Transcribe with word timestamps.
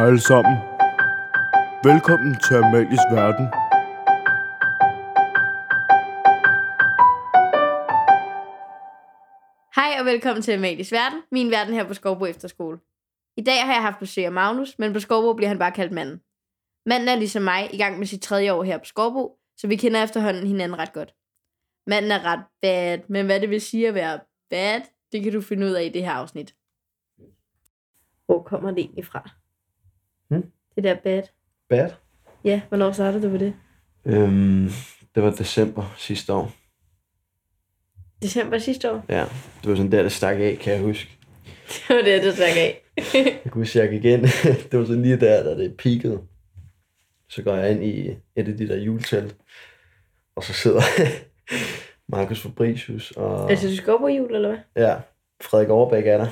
Hej 0.00 0.08
alle 0.08 0.20
sammen. 0.20 0.56
Velkommen 1.84 2.34
til 2.34 2.54
Amalies 2.54 3.04
Verden. 3.12 3.46
Hej 9.74 10.00
og 10.00 10.06
velkommen 10.06 10.42
til 10.42 10.52
Amalies 10.52 10.92
Verden, 10.92 11.22
min 11.32 11.50
verden 11.50 11.74
her 11.74 11.84
på 11.86 11.94
Skovbo 11.94 12.24
Efterskole. 12.24 12.78
I 13.36 13.42
dag 13.42 13.66
har 13.66 13.72
jeg 13.72 13.82
haft 13.82 13.98
besøg 13.98 14.24
af 14.24 14.32
Magnus, 14.32 14.78
men 14.78 14.92
på 14.92 15.00
Skovbo 15.00 15.32
bliver 15.32 15.48
han 15.48 15.58
bare 15.58 15.72
kaldt 15.72 15.92
manden. 15.92 16.20
Manden 16.86 17.08
er 17.08 17.16
ligesom 17.16 17.42
mig 17.42 17.74
i 17.74 17.78
gang 17.78 17.98
med 17.98 18.06
sit 18.06 18.22
tredje 18.22 18.52
år 18.52 18.62
her 18.62 18.78
på 18.78 18.84
Skovbo, 18.84 19.38
så 19.56 19.66
vi 19.68 19.76
kender 19.76 20.02
efterhånden 20.02 20.46
hinanden 20.46 20.78
ret 20.78 20.92
godt. 20.92 21.14
Manden 21.86 22.10
er 22.10 22.24
ret 22.24 22.44
bad, 22.62 22.98
men 23.08 23.26
hvad 23.26 23.40
det 23.40 23.50
vil 23.50 23.60
sige 23.60 23.88
at 23.88 23.94
være 23.94 24.20
bad, 24.50 24.80
det 25.12 25.22
kan 25.22 25.32
du 25.32 25.40
finde 25.40 25.66
ud 25.66 25.72
af 25.72 25.84
i 25.84 25.88
det 25.88 26.04
her 26.04 26.12
afsnit. 26.12 26.54
Hvor 28.26 28.42
kommer 28.42 28.70
det 28.70 28.78
egentlig 28.78 29.06
fra? 29.06 29.39
Hmm? 30.30 30.44
Det 30.74 30.84
der 30.84 30.94
bad. 30.94 31.22
Bad? 31.68 31.90
Ja, 32.44 32.60
hvornår 32.68 32.92
startede 32.92 33.22
du 33.26 33.30
på 33.30 33.36
det? 33.36 33.54
Øhm, 34.06 34.70
det 35.14 35.22
var 35.22 35.30
december 35.30 35.94
sidste 35.98 36.32
år. 36.32 36.52
December 38.22 38.58
sidste 38.58 38.92
år. 38.92 39.04
Ja, 39.08 39.24
det 39.62 39.70
var 39.70 39.76
sådan 39.76 39.92
der, 39.92 40.02
det 40.02 40.12
stak 40.12 40.36
af, 40.36 40.58
kan 40.60 40.72
jeg 40.72 40.82
huske. 40.82 41.10
Det 41.88 41.96
var 41.96 42.02
det, 42.02 42.22
det 42.22 42.34
stak 42.34 42.56
af. 42.56 42.82
Jeg 43.14 43.40
kan 43.42 43.52
huske, 43.52 43.78
jeg 43.78 43.90
gik 43.90 44.04
ind. 44.04 44.22
det 44.70 44.78
var 44.78 44.84
sådan 44.84 45.02
lige 45.02 45.20
der, 45.20 45.42
da 45.42 45.58
det 45.58 45.76
peakede. 45.76 46.20
Så 47.28 47.42
går 47.42 47.54
jeg 47.54 47.70
ind 47.70 47.84
i 47.84 48.08
et 48.10 48.48
af 48.48 48.56
de 48.56 48.68
der 48.68 48.76
juletelt. 48.76 49.36
Og 50.36 50.44
så 50.44 50.52
sidder 50.52 50.80
Markus 52.08 52.42
Fabricius 52.42 53.10
og 53.10 53.50
altså, 53.50 53.68
du 53.68 53.76
skal 53.76 53.98
på 53.98 54.08
jul, 54.08 54.34
eller 54.34 54.48
hvad? 54.48 54.58
ja, 54.86 54.96
Frederik 55.42 55.68
Overbæk 55.68 56.06
er 56.06 56.16
der. 56.18 56.26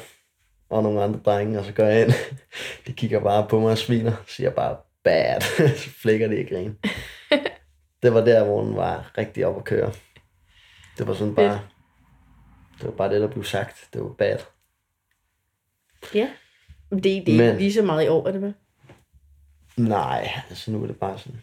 Og 0.70 0.82
nogle 0.82 1.02
andre 1.02 1.20
drenge. 1.24 1.58
Og 1.58 1.64
så 1.64 1.72
går 1.72 1.84
jeg 1.84 2.02
ind. 2.06 2.12
De 2.86 2.92
kigger 2.92 3.20
bare 3.20 3.46
på 3.48 3.60
mig 3.60 3.70
og 3.70 3.78
smiler. 3.78 4.12
Siger 4.26 4.50
bare, 4.50 4.76
bad. 5.04 5.40
så 5.78 5.90
flækker 5.90 6.28
det 6.28 6.38
i 6.38 6.54
grin. 6.54 6.76
Det 8.02 8.14
var 8.14 8.24
der, 8.24 8.44
hvor 8.44 8.64
den 8.64 8.76
var 8.76 9.12
rigtig 9.18 9.46
op 9.46 9.56
at 9.56 9.64
køre. 9.64 9.92
Det 10.98 11.06
var 11.06 11.14
sådan 11.14 11.34
bare... 11.34 11.60
Det 12.78 12.84
var 12.84 12.90
bare 12.90 13.12
det, 13.12 13.20
der 13.20 13.28
blev 13.28 13.44
sagt. 13.44 13.88
Det 13.92 14.00
var 14.02 14.08
bad. 14.08 14.38
Ja. 16.14 16.30
Det, 16.90 17.04
det 17.04 17.28
er 17.28 17.36
Men- 17.36 17.46
ikke 17.46 17.58
lige 17.58 17.72
så 17.72 17.82
meget 17.82 18.04
i 18.04 18.08
år, 18.08 18.26
er 18.26 18.30
det 18.32 18.40
hvad? 18.40 18.52
Nej, 19.76 20.30
altså 20.48 20.70
nu 20.70 20.82
er 20.82 20.86
det 20.86 20.96
bare 20.96 21.18
sådan... 21.18 21.42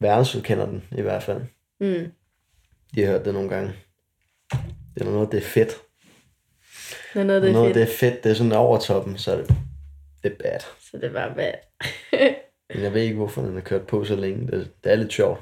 Værelset 0.00 0.44
kender 0.44 0.66
den 0.66 0.84
i 0.98 1.00
hvert 1.02 1.22
fald. 1.22 1.40
Mm. 1.80 2.12
De 2.94 3.00
har 3.02 3.06
hørt 3.12 3.24
det 3.24 3.34
nogle 3.34 3.48
gange. 3.48 3.72
Det 4.94 5.00
er 5.02 5.04
noget, 5.10 5.32
det 5.32 5.38
er 5.38 5.46
fedt. 5.48 5.70
Når 7.14 7.24
noget, 7.24 7.42
det 7.42 7.48
er 7.48 7.52
noget, 7.52 7.74
fedt, 7.74 7.74
det 7.74 7.82
er 7.94 7.96
fedt, 7.96 8.24
det 8.24 8.30
er 8.30 8.34
sådan 8.34 8.52
over 8.52 8.78
toppen, 8.78 9.18
så 9.18 9.32
er 9.32 9.36
det, 9.36 9.54
det 10.22 10.32
er 10.32 10.36
bad. 10.42 10.60
så 10.60 10.90
det 10.96 11.04
er 11.04 11.12
bare 11.12 11.34
bad. 11.34 11.52
Men 12.74 12.82
jeg 12.82 12.94
ved 12.94 13.02
ikke, 13.02 13.16
hvorfor 13.16 13.42
den 13.42 13.54
har 13.54 13.60
kørt 13.60 13.86
på 13.86 14.04
så 14.04 14.16
længe. 14.16 14.46
Det, 14.46 14.72
det 14.84 14.92
er 14.92 14.96
lidt 14.96 15.12
sjovt. 15.12 15.40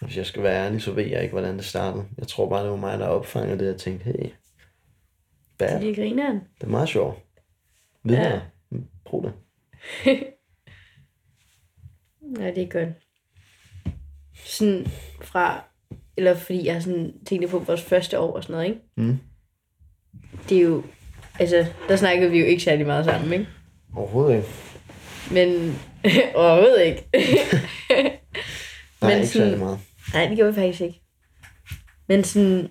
Hvis 0.00 0.16
jeg 0.16 0.26
skal 0.26 0.42
være 0.42 0.66
ærlig, 0.66 0.82
så 0.82 0.92
ved 0.92 1.04
jeg 1.06 1.22
ikke, 1.22 1.32
hvordan 1.32 1.56
det 1.56 1.64
startede. 1.64 2.04
Jeg 2.18 2.28
tror 2.28 2.48
bare, 2.48 2.62
det 2.62 2.70
var 2.70 2.76
mig, 2.76 2.98
der 2.98 3.06
opfangede 3.06 3.58
det 3.64 3.74
og 3.74 3.80
tænkte, 3.80 4.04
hey, 4.04 4.30
bad, 5.58 5.80
Det 5.80 5.96
griner 5.96 6.26
han. 6.26 6.34
det 6.34 6.62
er 6.66 6.70
meget 6.70 6.88
sjovt. 6.88 7.18
Videre. 8.04 8.32
Ja. 8.32 8.40
Brug 9.04 9.22
det. 9.24 9.32
Ja, 12.40 12.46
det 12.50 12.62
er 12.62 12.68
godt. 12.68 12.88
Sådan 14.34 14.86
fra, 15.22 15.64
eller 16.16 16.34
fordi 16.34 16.66
jeg 16.66 16.82
sådan 16.82 17.12
tænkt 17.26 17.50
på 17.50 17.58
vores 17.58 17.82
første 17.82 18.18
år 18.18 18.32
og 18.36 18.42
sådan 18.42 18.52
noget, 18.54 18.68
ikke? 18.68 18.80
Mm. 18.96 19.18
Det 20.48 20.58
er 20.58 20.62
jo, 20.62 20.82
altså, 21.38 21.66
der 21.88 21.96
snakkede 21.96 22.30
vi 22.30 22.38
jo 22.38 22.44
ikke 22.46 22.62
særlig 22.62 22.86
meget 22.86 23.04
sammen, 23.04 23.32
ikke? 23.32 23.46
Overhovedet 23.96 24.36
ikke. 24.36 24.48
Men, 25.30 25.78
overhovedet 26.34 26.82
ikke. 26.84 27.04
Nej, 29.00 29.10
Men 29.10 29.12
ikke 29.12 29.26
sådan- 29.26 29.46
særlig 29.48 29.58
meget. 29.58 29.78
Nej, 30.14 30.26
det 30.28 30.36
gjorde 30.36 30.54
vi 30.54 30.60
faktisk 30.60 30.80
ikke. 30.80 31.00
Men 32.08 32.24
sådan, 32.24 32.68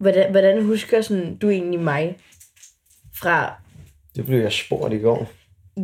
hvordan, 0.00 0.30
hvordan 0.30 0.62
husker 0.64 1.00
sådan, 1.00 1.36
du 1.36 1.50
egentlig 1.50 1.80
mig 1.80 2.16
fra 3.20 3.52
Det 4.16 4.26
blev 4.26 4.40
jeg 4.40 4.52
spurgt 4.52 4.94
i 4.94 4.98
går. 4.98 5.30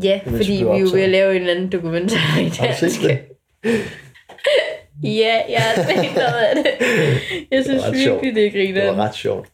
Ja, 0.02 0.20
fordi 0.26 0.52
vi 0.52 0.58
er 0.58 0.76
jo 0.78 0.88
ved 0.92 1.02
at 1.02 1.10
lave 1.10 1.30
en 1.36 1.40
eller 1.40 1.54
anden 1.54 1.72
dokumentar 1.72 2.38
i 2.40 2.48
Har 2.48 2.66
du 2.66 2.72
set 2.72 2.80
dansk. 2.80 3.00
det? 3.02 3.18
Ja, 5.02 5.42
jeg 5.50 5.60
har 5.60 5.82
set 5.82 6.14
noget 6.14 6.44
af 6.44 6.56
det. 6.56 6.66
Jeg 7.50 7.64
synes 7.64 7.82
ret 7.82 7.92
virkelig, 7.92 8.04
sjovt. 8.04 8.22
det 8.22 8.28
er 8.46 8.50
Det 8.50 8.74
var 8.74 8.80
griner. 8.80 8.96
ret 9.04 9.14
sjovt. 9.14 9.48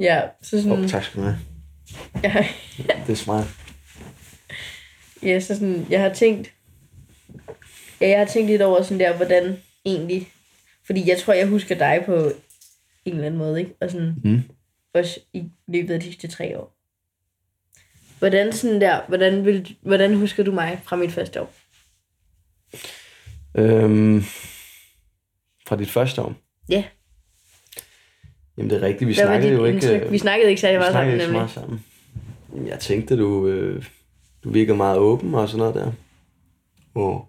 Ja, 0.00 0.20
så 0.42 0.56
Oh, 0.56 0.62
sådan, 0.62 0.88
tak 0.88 1.04
skal 1.04 1.20
du 1.22 1.26
have. 1.26 1.38
ja, 2.24 2.46
Det 3.06 3.12
er 3.12 3.14
smart. 3.16 3.46
ja, 5.22 5.40
så 5.40 5.54
sådan, 5.54 5.86
jeg 5.90 6.00
har 6.02 6.14
tænkt, 6.14 6.52
ja, 8.00 8.08
jeg 8.08 8.18
har 8.18 8.26
tænkt 8.26 8.50
lidt 8.50 8.62
over 8.62 8.82
sådan 8.82 9.00
der, 9.00 9.16
hvordan 9.16 9.56
egentlig, 9.84 10.28
fordi 10.86 11.08
jeg 11.08 11.18
tror, 11.18 11.32
jeg 11.32 11.46
husker 11.46 11.74
dig 11.78 12.02
på 12.06 12.32
en 13.04 13.12
eller 13.12 13.26
anden 13.26 13.38
måde, 13.38 13.60
ikke? 13.60 13.74
Og 13.80 13.90
sådan, 13.90 14.14
Mm. 14.24 14.42
også 14.94 15.20
i 15.32 15.44
løbet 15.68 15.94
af 15.94 16.00
de 16.00 16.06
sidste 16.06 16.28
tre 16.28 16.58
år. 16.58 16.76
Hvordan 18.18 18.52
sådan 18.52 18.80
der, 18.80 19.00
hvordan, 19.08 19.44
vil, 19.44 19.76
hvordan 19.82 20.14
husker 20.14 20.42
du 20.44 20.52
mig 20.52 20.80
fra 20.84 20.96
mit 20.96 21.12
første 21.12 21.40
år? 21.40 21.52
Øhm, 23.54 24.22
fra 25.66 25.76
dit 25.76 25.90
første 25.90 26.22
år? 26.22 26.34
Ja. 26.68 26.84
Jamen 28.60 28.70
det 28.70 28.82
er 28.82 28.86
rigtigt, 28.86 29.08
vi 29.08 29.14
Hvad 29.14 29.24
snakkede 29.24 29.52
jo 29.52 29.64
ikke... 29.64 29.76
indtryk? 29.76 30.02
øh, 30.02 30.12
Vi 30.12 30.18
snakkede 30.18 30.48
ikke 30.50 30.60
særlig 30.60 30.78
vi 30.78 30.80
meget 30.80 30.92
sammen, 30.92 31.10
snakkede 31.10 31.14
ikke 31.14 31.24
så 31.24 31.32
nemlig. 31.32 31.38
meget 31.40 31.50
sammen. 31.50 31.84
Jamen, 32.54 32.68
jeg 32.68 32.78
tænkte, 32.80 33.16
du, 33.16 33.46
øh, 33.48 33.84
du 34.44 34.50
virkede 34.50 34.76
meget 34.76 34.98
åben 34.98 35.34
og 35.34 35.48
sådan 35.48 35.58
noget 35.58 35.74
der. 35.74 35.92
Og 36.94 37.28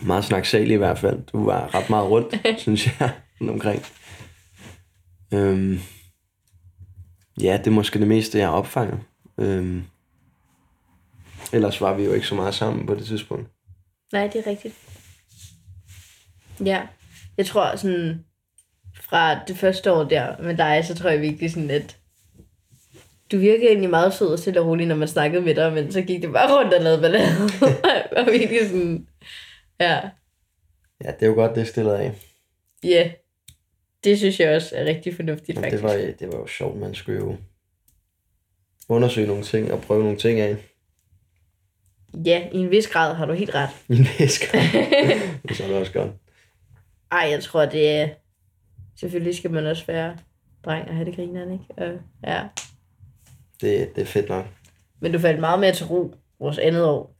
meget 0.00 0.24
snaksalig 0.24 0.74
i 0.74 0.76
hvert 0.76 0.98
fald. 0.98 1.22
Du 1.32 1.44
var 1.44 1.74
ret 1.74 1.90
meget 1.90 2.08
rundt, 2.10 2.34
synes 2.62 3.00
jeg, 3.00 3.10
omkring. 3.40 3.82
Øhm, 5.34 5.78
ja, 7.40 7.56
det 7.58 7.66
er 7.66 7.70
måske 7.70 7.98
det 7.98 8.08
meste, 8.08 8.38
jeg 8.38 8.46
har 8.48 8.54
opfanget. 8.54 9.00
Øhm, 9.38 9.82
ellers 11.52 11.80
var 11.80 11.94
vi 11.94 12.04
jo 12.04 12.12
ikke 12.12 12.26
så 12.26 12.34
meget 12.34 12.54
sammen 12.54 12.86
på 12.86 12.94
det 12.94 13.06
tidspunkt. 13.06 13.48
Nej, 14.12 14.26
det 14.32 14.46
er 14.46 14.50
rigtigt. 14.50 14.74
Ja, 16.64 16.82
jeg 17.36 17.46
tror 17.46 17.76
sådan, 17.76 18.24
fra 19.12 19.44
det 19.48 19.56
første 19.56 19.92
år 19.92 20.04
der 20.04 20.42
med 20.42 20.56
dig, 20.56 20.84
så 20.84 20.94
tror 20.94 21.10
jeg 21.10 21.20
virkelig 21.20 21.50
sådan, 21.50 21.70
at 21.70 21.96
du 23.32 23.38
virkede 23.38 23.68
egentlig 23.68 23.90
meget 23.90 24.14
sød 24.14 24.26
og 24.26 24.38
stille 24.38 24.60
og 24.60 24.66
rolig, 24.66 24.86
når 24.86 24.94
man 24.94 25.08
snakkede 25.08 25.42
med 25.42 25.54
dig, 25.54 25.72
men 25.72 25.92
så 25.92 26.02
gik 26.02 26.22
det 26.22 26.32
bare 26.32 26.58
rundt 26.58 26.74
og 26.74 26.82
lavede 26.82 27.00
ballade. 27.00 27.26
og 28.16 28.26
virkelig 28.32 28.68
sådan, 28.68 29.06
ja, 29.80 30.00
Ja, 31.04 31.10
det 31.10 31.22
er 31.22 31.26
jo 31.26 31.34
godt, 31.34 31.54
det 31.54 31.60
er 31.60 31.64
stillet 31.64 31.92
af. 31.94 32.12
ja. 32.84 33.10
Det 34.04 34.18
synes 34.18 34.40
jeg 34.40 34.56
også 34.56 34.76
er 34.76 34.84
rigtig 34.84 35.16
fornuftigt, 35.16 35.58
Men 35.58 35.64
faktisk. 35.64 35.82
det 35.82 35.90
var, 35.90 36.12
det 36.18 36.32
var 36.32 36.38
jo 36.38 36.46
sjovt, 36.46 36.80
man 36.80 36.94
skulle 36.94 37.18
jo 37.18 37.36
undersøge 38.88 39.26
nogle 39.26 39.42
ting 39.42 39.72
og 39.72 39.80
prøve 39.82 40.02
nogle 40.02 40.18
ting 40.18 40.40
af. 40.40 40.56
Ja, 42.26 42.48
i 42.52 42.56
en 42.56 42.70
vis 42.70 42.88
grad 42.88 43.14
har 43.14 43.26
du 43.26 43.32
helt 43.32 43.54
ret. 43.54 43.70
I 43.88 43.92
en 43.92 44.06
vis 44.18 44.38
grad. 44.38 44.60
det 45.42 45.50
er 45.50 45.54
så 45.54 45.74
også 45.78 45.92
godt. 45.92 46.10
Ej, 47.12 47.28
jeg 47.30 47.42
tror, 47.42 47.66
det 47.66 47.90
er... 47.90 48.08
Selvfølgelig 48.96 49.36
skal 49.36 49.50
man 49.50 49.66
også 49.66 49.86
være 49.86 50.16
dreng 50.64 50.88
og 50.88 50.94
have 50.94 51.06
det 51.06 51.16
grineren, 51.16 51.52
ikke? 51.52 51.64
Og, 51.76 52.00
ja. 52.26 52.48
Det, 53.60 53.96
det 53.96 54.02
er 54.02 54.06
fedt 54.06 54.28
nok. 54.28 54.46
Men 55.00 55.12
du 55.12 55.18
faldt 55.18 55.40
meget 55.40 55.60
mere 55.60 55.72
til 55.72 55.86
ro 55.86 56.14
vores 56.38 56.58
andet 56.58 56.84
år, 56.84 57.16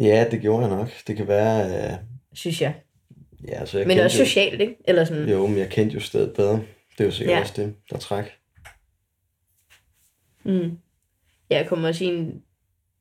Ja, 0.00 0.26
det 0.30 0.40
gjorde 0.40 0.66
jeg 0.66 0.76
nok. 0.76 0.88
Det 1.06 1.16
kan 1.16 1.28
være... 1.28 1.90
Øh, 1.92 1.98
synes 2.32 2.62
jeg. 2.62 2.74
ja, 3.48 3.54
altså, 3.60 3.78
jeg 3.78 3.86
Men 3.86 3.98
også 3.98 4.18
jo, 4.18 4.24
socialt, 4.24 4.60
ikke? 4.60 4.76
Eller 4.84 5.04
sådan. 5.04 5.28
Jo, 5.28 5.46
men 5.46 5.58
jeg 5.58 5.70
kendte 5.70 5.94
jo 5.94 6.00
stedet 6.00 6.32
bedre. 6.36 6.52
Det 6.92 7.00
er 7.00 7.04
jo 7.04 7.10
sikkert 7.10 7.34
Ja. 7.36 7.40
også 7.40 7.52
det, 7.56 7.74
der 7.90 7.98
træk. 7.98 8.24
Mm. 10.44 10.78
Ja, 11.50 11.56
jeg 11.56 11.66
kom 11.68 11.84
også 11.84 12.04
i 12.04 12.06
en... 12.06 12.42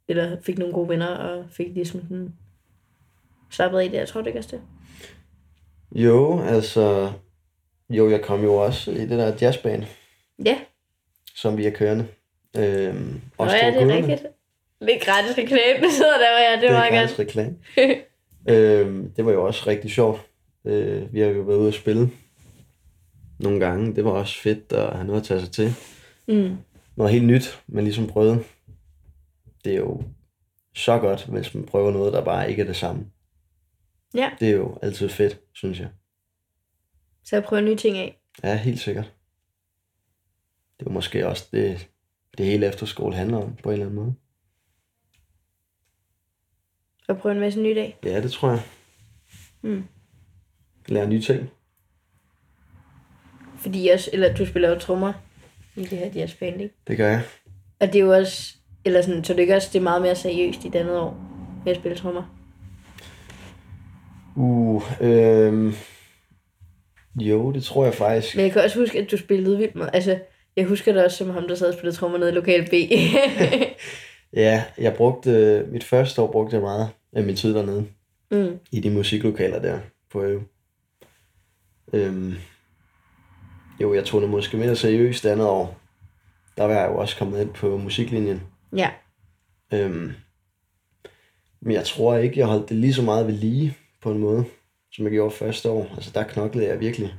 Eller 0.08 0.42
fik 0.42 0.58
nogle 0.58 0.74
gode 0.74 0.90
venner, 0.90 1.08
og 1.08 1.46
fik 1.50 1.68
ligesom 1.74 2.02
sådan... 2.02 2.34
Slappet 3.52 3.80
af 3.80 3.90
det, 3.90 3.98
jeg 3.98 4.08
tror 4.08 4.22
det 4.22 4.34
er 4.34 4.38
også 4.38 4.56
det. 4.56 4.62
Jo, 6.02 6.40
altså... 6.42 7.12
Jo, 7.92 8.10
jeg 8.10 8.22
kom 8.22 8.44
jo 8.44 8.56
også 8.56 8.92
i 8.92 9.00
det 9.00 9.10
der 9.10 9.34
jazzband, 9.42 9.84
Ja, 10.46 10.58
som 11.36 11.58
vi 11.58 11.66
er 11.66 11.72
kørende. 11.72 12.08
Øhm, 12.58 12.96
Nå 12.96 13.22
også 13.38 13.56
ja, 13.56 13.72
to 13.72 13.80
det 13.80 13.92
er 13.92 13.96
rigtigt. 13.98 14.26
Lidt 14.82 15.04
gratis 15.04 15.38
reklame, 15.38 15.82
det 15.86 15.92
sidder 16.00 16.18
der, 16.18 16.32
hvor 16.32 16.50
jeg, 16.52 16.58
det, 16.62 16.70
det 16.70 16.76
var 16.78 16.84
er 16.84 16.90
gratis 16.96 17.16
godt. 17.16 17.28
reklame. 17.28 17.56
øhm, 18.82 19.12
det 19.16 19.26
var 19.26 19.32
jo 19.32 19.46
også 19.46 19.64
rigtig 19.68 19.92
sjovt. 19.92 20.22
Øh, 20.66 21.14
vi 21.14 21.20
har 21.20 21.28
jo 21.28 21.42
været 21.42 21.58
ude 21.58 21.68
at 21.68 21.74
spille 21.74 22.10
nogle 23.40 23.60
gange. 23.60 23.96
Det 23.96 24.06
var 24.06 24.12
også 24.12 24.42
fedt 24.42 24.74
at 24.74 24.94
have 24.96 25.06
noget 25.08 25.22
at 25.22 25.28
tage 25.28 25.40
sig 25.42 25.52
til. 25.52 25.74
Mm. 26.28 26.58
Noget 26.96 27.14
helt 27.14 27.26
nyt, 27.26 27.60
men 27.68 27.84
ligesom 27.84 28.08
prøvet. 28.08 28.44
Det 29.66 29.74
er 29.74 29.78
jo 29.78 30.04
så 30.76 31.00
godt, 31.00 31.26
hvis 31.26 31.56
man 31.56 31.64
prøver 31.66 31.92
noget, 31.92 32.14
der 32.14 32.24
bare 32.24 32.50
ikke 32.50 32.62
er 32.62 32.66
det 32.66 32.76
samme. 32.76 33.06
Ja, 34.14 34.30
Det 34.40 34.48
er 34.48 34.54
jo 34.56 34.78
altid 34.82 35.10
fedt, 35.10 35.40
synes 35.54 35.80
jeg. 35.80 35.88
Så 37.24 37.36
jeg 37.36 37.44
prøver 37.44 37.64
nye 37.64 37.76
ting 37.76 37.98
af. 37.98 38.22
Ja, 38.44 38.58
helt 38.58 38.80
sikkert. 38.80 39.14
Det 40.80 40.86
var 40.86 40.92
måske 40.92 41.28
også 41.28 41.48
det, 41.52 41.90
det 42.38 42.46
hele 42.46 42.68
efterskole 42.68 43.16
handler 43.16 43.38
om, 43.38 43.56
på 43.64 43.70
en 43.70 43.74
eller 43.74 43.86
anden 43.86 44.00
måde. 44.00 44.16
Og 47.08 47.18
prøve 47.18 47.36
en 47.36 47.42
masse 47.42 47.62
nye 47.62 47.76
dag. 47.76 48.00
Ja, 48.04 48.22
det 48.22 48.32
tror 48.32 48.50
jeg. 48.50 48.62
Mm. 49.62 49.84
Lære 50.88 51.08
nye 51.08 51.22
ting. 51.22 51.50
Fordi 53.58 53.88
også, 53.88 54.10
eller 54.14 54.34
du 54.34 54.46
spiller 54.46 54.70
jo 54.70 54.80
trommer 54.80 55.14
i 55.76 55.82
det 55.82 55.98
her 55.98 56.12
jazzband, 56.16 56.62
ikke? 56.62 56.76
Det 56.88 56.98
gør 56.98 57.10
jeg. 57.10 57.24
Og 57.80 57.88
det 57.88 57.96
er 57.96 58.00
jo 58.00 58.14
også, 58.14 58.56
eller 58.86 59.02
sådan, 59.02 59.24
så 59.24 59.34
det 59.34 59.40
er 59.40 59.42
ikke 59.42 59.56
også, 59.56 59.70
det 59.74 59.80
er 59.80 59.84
meget 59.84 60.02
mere 60.02 60.16
seriøst 60.16 60.66
i 60.66 60.70
det 60.70 60.80
andet 60.80 60.98
år 60.98 61.18
med 61.66 61.72
at 61.72 61.78
spille 61.78 61.98
trommer. 61.98 62.38
Uh, 64.36 64.84
øhm, 65.02 65.74
jo, 67.16 67.52
det 67.52 67.64
tror 67.64 67.86
jeg 67.86 67.94
faktisk. 67.94 68.36
Men 68.36 68.46
jeg 68.46 68.54
kan 68.54 68.64
også 68.64 68.80
huske, 68.80 69.00
at 69.00 69.12
du 69.12 69.18
spillede 69.18 69.58
vildt 69.58 69.76
meget. 69.76 69.90
Altså, 69.94 70.20
jeg 70.56 70.66
husker 70.66 70.94
det 70.94 71.06
også 71.06 71.18
som 71.18 71.30
ham, 71.30 71.48
der 71.48 71.56
sad 71.56 71.68
og 71.68 71.74
spillede 71.74 71.96
trommer 71.96 72.18
nede 72.18 72.32
i 72.32 72.34
lokal 72.34 72.70
B. 72.70 72.74
Ja, 74.34 74.64
jeg 74.78 74.94
brugte, 74.94 75.66
mit 75.72 75.84
første 75.84 76.22
år 76.22 76.32
brugte 76.32 76.54
jeg 76.56 76.62
meget 76.62 76.90
af 77.14 77.24
min 77.24 77.36
tid 77.36 77.54
dernede. 77.54 77.86
mm. 78.32 78.60
i 78.72 78.80
de 78.80 78.90
musiklokaler 78.90 79.62
der 79.62 79.80
på 80.12 80.24
øve. 80.24 80.44
Øhm, 81.94 82.34
jo, 83.82 83.94
jeg 83.94 84.06
tog 84.06 84.22
det 84.22 84.30
måske 84.30 84.58
mere 84.58 84.76
seriøst 84.76 85.24
det 85.24 85.30
andet 85.30 85.48
år. 85.48 85.80
Der 86.58 86.64
var 86.64 86.74
jeg 86.80 86.90
jo 86.90 86.98
også 86.98 87.18
kommet 87.18 87.42
ind 87.42 87.50
på 87.54 87.78
musiklinjen. 87.78 88.42
Ja. 88.78 88.90
Øhm, 89.74 90.12
men 91.62 91.74
jeg 91.74 91.86
tror 91.86 92.18
ikke, 92.18 92.40
jeg 92.40 92.48
holdt 92.48 92.70
det 92.70 92.78
lige 92.78 92.94
så 92.94 93.02
meget 93.02 93.28
ved 93.28 93.34
lige 93.34 93.78
på 94.02 94.12
en 94.12 94.18
måde, 94.18 94.46
som 94.94 95.06
jeg 95.06 95.12
gjorde 95.12 95.36
første 95.36 95.70
år. 95.70 95.88
Altså 95.96 96.12
der 96.14 96.24
knoklede 96.24 96.68
jeg 96.68 96.80
virkelig. 96.80 97.16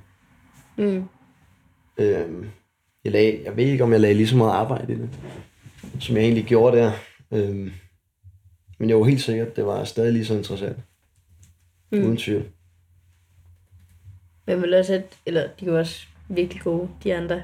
Mm. 0.77 1.05
Øhm, 1.99 2.51
jeg, 3.05 3.13
lagde, 3.13 3.41
jeg 3.45 3.57
ved 3.57 3.65
ikke, 3.65 3.85
om 3.85 3.93
jeg 3.93 4.01
lagde 4.01 4.15
lige 4.15 4.29
så 4.29 4.37
meget 4.37 4.53
arbejde 4.53 4.93
i 4.93 4.97
det, 4.97 5.11
som 6.01 6.17
jeg 6.17 6.25
egentlig 6.25 6.45
gjorde 6.45 6.77
der. 6.77 6.93
Øhm, 7.31 7.73
men 8.79 8.89
jeg 8.89 8.99
var 8.99 9.05
helt 9.05 9.21
sikkert, 9.23 9.57
det 9.57 9.67
var 9.67 9.85
stadig 9.85 10.13
lige 10.13 10.25
så 10.27 10.35
interessant. 10.37 10.77
Mm. 11.93 11.99
Uden 11.99 12.17
tvivl. 12.17 12.45
Men 14.47 14.63
vel 14.63 14.75
også, 14.75 14.95
at, 14.95 15.19
eller 15.27 15.49
de 15.61 15.65
jo 15.67 15.79
også 15.79 16.07
virkelig 16.29 16.63
gode, 16.63 16.89
de 17.05 17.15
andre 17.15 17.43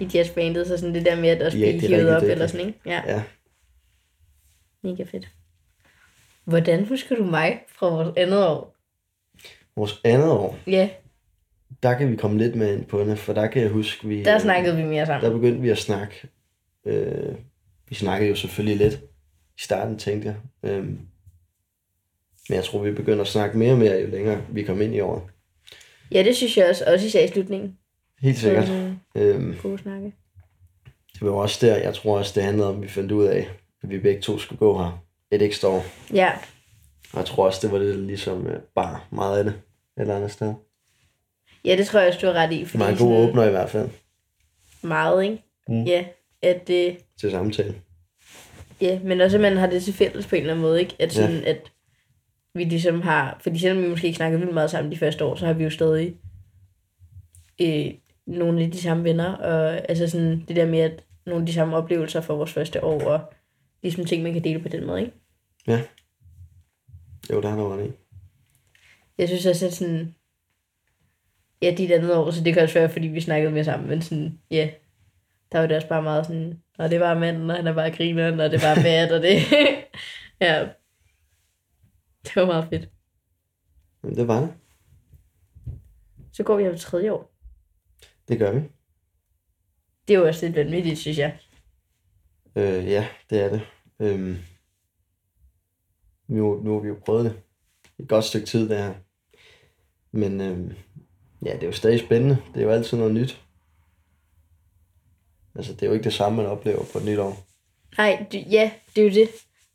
i 0.00 0.08
jazzbandet, 0.14 0.66
så 0.66 0.76
sådan 0.76 0.94
det 0.94 1.04
der 1.06 1.20
med 1.20 1.28
at 1.28 1.42
også 1.42 1.58
Ja, 1.58 1.78
blive 1.78 1.96
hivet 1.96 2.14
op, 2.16 2.20
dygtige. 2.20 2.32
eller 2.32 2.46
sådan, 2.46 2.66
ikke? 2.66 2.78
Ja, 2.86 3.02
Ja. 3.06 3.22
mega 4.82 5.02
fedt. 5.02 5.28
Hvordan 6.44 6.86
husker 6.88 7.16
du 7.16 7.24
mig 7.24 7.60
fra 7.68 7.88
vores 7.88 8.12
andet 8.16 8.46
år? 8.46 8.76
Vores 9.80 10.00
andet 10.04 10.30
år, 10.30 10.58
Ja, 10.66 10.88
der 11.82 11.94
kan 11.98 12.10
vi 12.10 12.16
komme 12.16 12.38
lidt 12.38 12.54
med 12.54 12.76
ind 12.76 12.84
på 12.84 13.04
det, 13.04 13.18
for 13.18 13.32
der 13.32 13.46
kan 13.46 13.62
jeg 13.62 13.70
huske, 13.70 14.08
vi, 14.08 14.22
der 14.22 14.38
snakkede 14.38 14.76
vi 14.76 14.84
mere 14.84 15.06
sammen. 15.06 15.30
der 15.30 15.36
begyndte 15.36 15.60
vi 15.60 15.68
at 15.68 15.78
snakke. 15.78 16.28
Øh, 16.86 17.34
vi 17.88 17.94
snakkede 17.94 18.30
jo 18.30 18.36
selvfølgelig 18.36 18.76
lidt 18.76 18.94
i 19.58 19.62
starten, 19.62 19.98
tænkte 19.98 20.28
jeg. 20.28 20.70
Øh, 20.70 20.84
men 20.84 22.56
jeg 22.56 22.64
tror, 22.64 22.82
vi 22.82 22.92
begynder 22.92 23.20
at 23.20 23.26
snakke 23.28 23.58
mere 23.58 23.72
og 23.72 23.78
mere, 23.78 24.00
jo 24.00 24.06
længere 24.06 24.40
vi 24.52 24.62
kom 24.62 24.80
ind 24.82 24.94
i 24.94 25.00
året. 25.00 25.22
Ja, 26.12 26.22
det 26.22 26.36
synes 26.36 26.56
jeg 26.56 26.68
også, 26.68 26.84
også 26.86 27.06
især 27.06 27.24
i 27.24 27.28
slutningen. 27.28 27.76
Helt 28.20 28.38
sikkert. 28.38 28.68
Mm, 28.68 28.96
Øh, 29.20 29.62
gode 29.62 29.78
snakke. 29.78 30.12
det 31.14 31.22
var 31.22 31.30
også 31.30 31.66
der, 31.66 31.76
jeg 31.76 31.94
tror 31.94 32.18
også, 32.18 32.32
det 32.34 32.42
handlede 32.42 32.68
om, 32.68 32.76
at 32.76 32.82
vi 32.82 32.88
fandt 32.88 33.12
ud 33.12 33.24
af, 33.24 33.48
at 33.82 33.90
vi 33.90 33.98
begge 33.98 34.20
to 34.20 34.38
skulle 34.38 34.58
gå 34.58 34.78
her 34.78 35.04
et 35.30 35.42
ekstra 35.42 35.68
år. 35.68 35.84
Ja, 36.14 36.30
Og 37.12 37.18
jeg 37.18 37.26
tror 37.26 37.46
også, 37.46 37.58
det 37.62 37.72
var 37.72 37.78
det 37.78 37.96
ligesom 37.98 38.46
øh, 38.46 38.60
bare 38.74 39.00
meget 39.12 39.38
af 39.38 39.44
det 39.44 39.52
et 39.52 39.62
eller 40.00 40.16
andet 40.16 40.30
sted. 40.30 40.54
ja, 41.64 41.76
det 41.76 41.86
tror 41.86 42.00
jeg 42.00 42.08
også, 42.08 42.20
du 42.20 42.26
har 42.26 42.34
ret 42.34 42.52
i. 42.52 42.64
Fordi 42.64 42.84
en 42.84 42.96
god 42.96 43.28
åbner 43.28 43.44
i 43.44 43.50
hvert 43.50 43.70
fald 43.70 43.88
Meget, 44.82 45.24
ikke? 45.24 45.42
Mm. 45.68 45.84
Ja, 45.84 46.04
at 46.42 46.68
det... 46.68 46.98
til 47.20 47.30
samtale. 47.30 47.74
Ja, 48.80 49.00
men 49.04 49.20
også 49.20 49.36
at 49.36 49.40
man 49.40 49.56
har 49.56 49.66
det 49.66 49.82
til 49.82 49.94
fælles 49.94 50.26
på 50.26 50.36
en 50.36 50.40
eller 50.40 50.52
anden 50.52 50.62
måde, 50.62 50.80
ikke? 50.80 50.96
At 50.98 51.12
sådan, 51.12 51.40
ja. 51.40 51.50
at 51.50 51.72
vi 52.54 52.64
ligesom 52.64 53.02
har... 53.02 53.38
Fordi 53.40 53.58
selvom 53.58 53.82
vi 53.82 53.88
måske 53.88 54.06
ikke 54.06 54.16
snakker 54.16 54.38
vildt 54.38 54.54
meget 54.54 54.70
sammen 54.70 54.92
de 54.92 54.98
første 54.98 55.24
år, 55.24 55.34
så 55.34 55.46
har 55.46 55.52
vi 55.52 55.64
jo 55.64 55.70
stadig 55.70 56.16
øh, 57.60 57.86
nogle 58.26 58.64
af 58.64 58.70
de 58.70 58.78
samme 58.78 59.04
venner, 59.04 59.32
og 59.32 59.90
altså 59.90 60.08
sådan 60.08 60.44
det 60.48 60.56
der 60.56 60.66
med, 60.66 60.78
at 60.78 61.04
nogle 61.26 61.42
af 61.42 61.46
de 61.46 61.52
samme 61.52 61.76
oplevelser 61.76 62.20
for 62.20 62.36
vores 62.36 62.52
første 62.52 62.84
år, 62.84 63.00
og 63.04 63.20
ligesom 63.82 64.04
ting, 64.04 64.22
man 64.22 64.32
kan 64.32 64.44
dele 64.44 64.62
på 64.62 64.68
den 64.68 64.86
måde, 64.86 65.00
ikke? 65.00 65.12
Jo, 67.32 67.40
der 67.40 67.48
har 67.48 67.56
du 67.56 67.68
ret 67.68 67.86
i. 67.86 67.90
Jeg 69.20 69.28
synes 69.28 69.46
også, 69.46 69.66
at 69.66 69.72
sådan... 69.72 70.14
Ja, 71.62 71.74
dit 71.78 71.90
andet 71.90 72.16
år, 72.16 72.30
så 72.30 72.44
det 72.44 72.54
kan 72.54 72.62
også 72.62 72.78
være, 72.78 72.90
fordi 72.90 73.06
vi 73.06 73.20
snakkede 73.20 73.52
mere 73.52 73.64
sammen, 73.64 73.88
men 73.88 74.02
sådan, 74.02 74.40
ja, 74.50 74.70
der 75.52 75.58
var 75.58 75.66
det 75.66 75.76
også 75.76 75.88
bare 75.88 76.02
meget 76.02 76.26
sådan, 76.26 76.62
og 76.78 76.90
det 76.90 77.00
var 77.00 77.18
manden, 77.18 77.50
og 77.50 77.56
han 77.56 77.66
er 77.66 77.74
bare 77.74 77.90
grineren, 77.90 78.40
og 78.40 78.50
det 78.50 78.62
var 78.62 78.74
bad, 78.84 79.12
og 79.12 79.22
det, 79.22 79.36
ja, 80.40 80.68
det 82.24 82.36
var 82.36 82.46
meget 82.46 82.68
fedt. 82.68 82.88
Men 84.02 84.16
det 84.16 84.28
var 84.28 84.40
det. 84.40 84.54
Så 86.32 86.42
går 86.42 86.56
vi 86.56 86.64
til 86.64 86.80
tredje 86.80 87.12
år. 87.12 87.32
Det 88.28 88.38
gør 88.38 88.52
vi. 88.52 88.60
Det 90.08 90.14
er 90.14 90.18
jo 90.18 90.26
også 90.26 90.46
lidt 90.46 90.56
vanvittigt, 90.56 90.98
synes 90.98 91.18
jeg. 91.18 91.38
Øh, 92.56 92.86
ja, 92.86 93.08
det 93.30 93.40
er 93.40 93.48
det. 93.48 93.62
Øhm, 94.00 94.36
nu, 96.28 96.62
nu 96.62 96.72
har 96.72 96.80
vi 96.80 96.88
jo 96.88 96.98
prøvet 97.04 97.24
det 97.24 97.42
et 98.00 98.08
godt 98.08 98.24
stykke 98.24 98.46
tid 98.46 98.68
der 98.68 98.78
her. 98.78 98.94
Men 100.12 100.40
øhm, 100.40 100.72
ja, 101.46 101.52
det 101.52 101.62
er 101.62 101.66
jo 101.66 101.72
stadig 101.72 102.00
spændende. 102.00 102.36
Det 102.54 102.60
er 102.60 102.64
jo 102.64 102.70
altid 102.70 102.98
noget 102.98 103.14
nyt. 103.14 103.40
Altså, 105.56 105.72
det 105.72 105.82
er 105.82 105.86
jo 105.86 105.92
ikke 105.92 106.04
det 106.04 106.12
samme, 106.12 106.36
man 106.36 106.46
oplever 106.46 106.84
på 106.92 106.98
et 106.98 107.04
nyt 107.04 107.18
år. 107.18 107.46
Nej, 107.98 108.26
ja, 108.50 108.70
det 108.96 109.00
er 109.00 109.08
jo 109.08 109.14
det. 109.14 109.28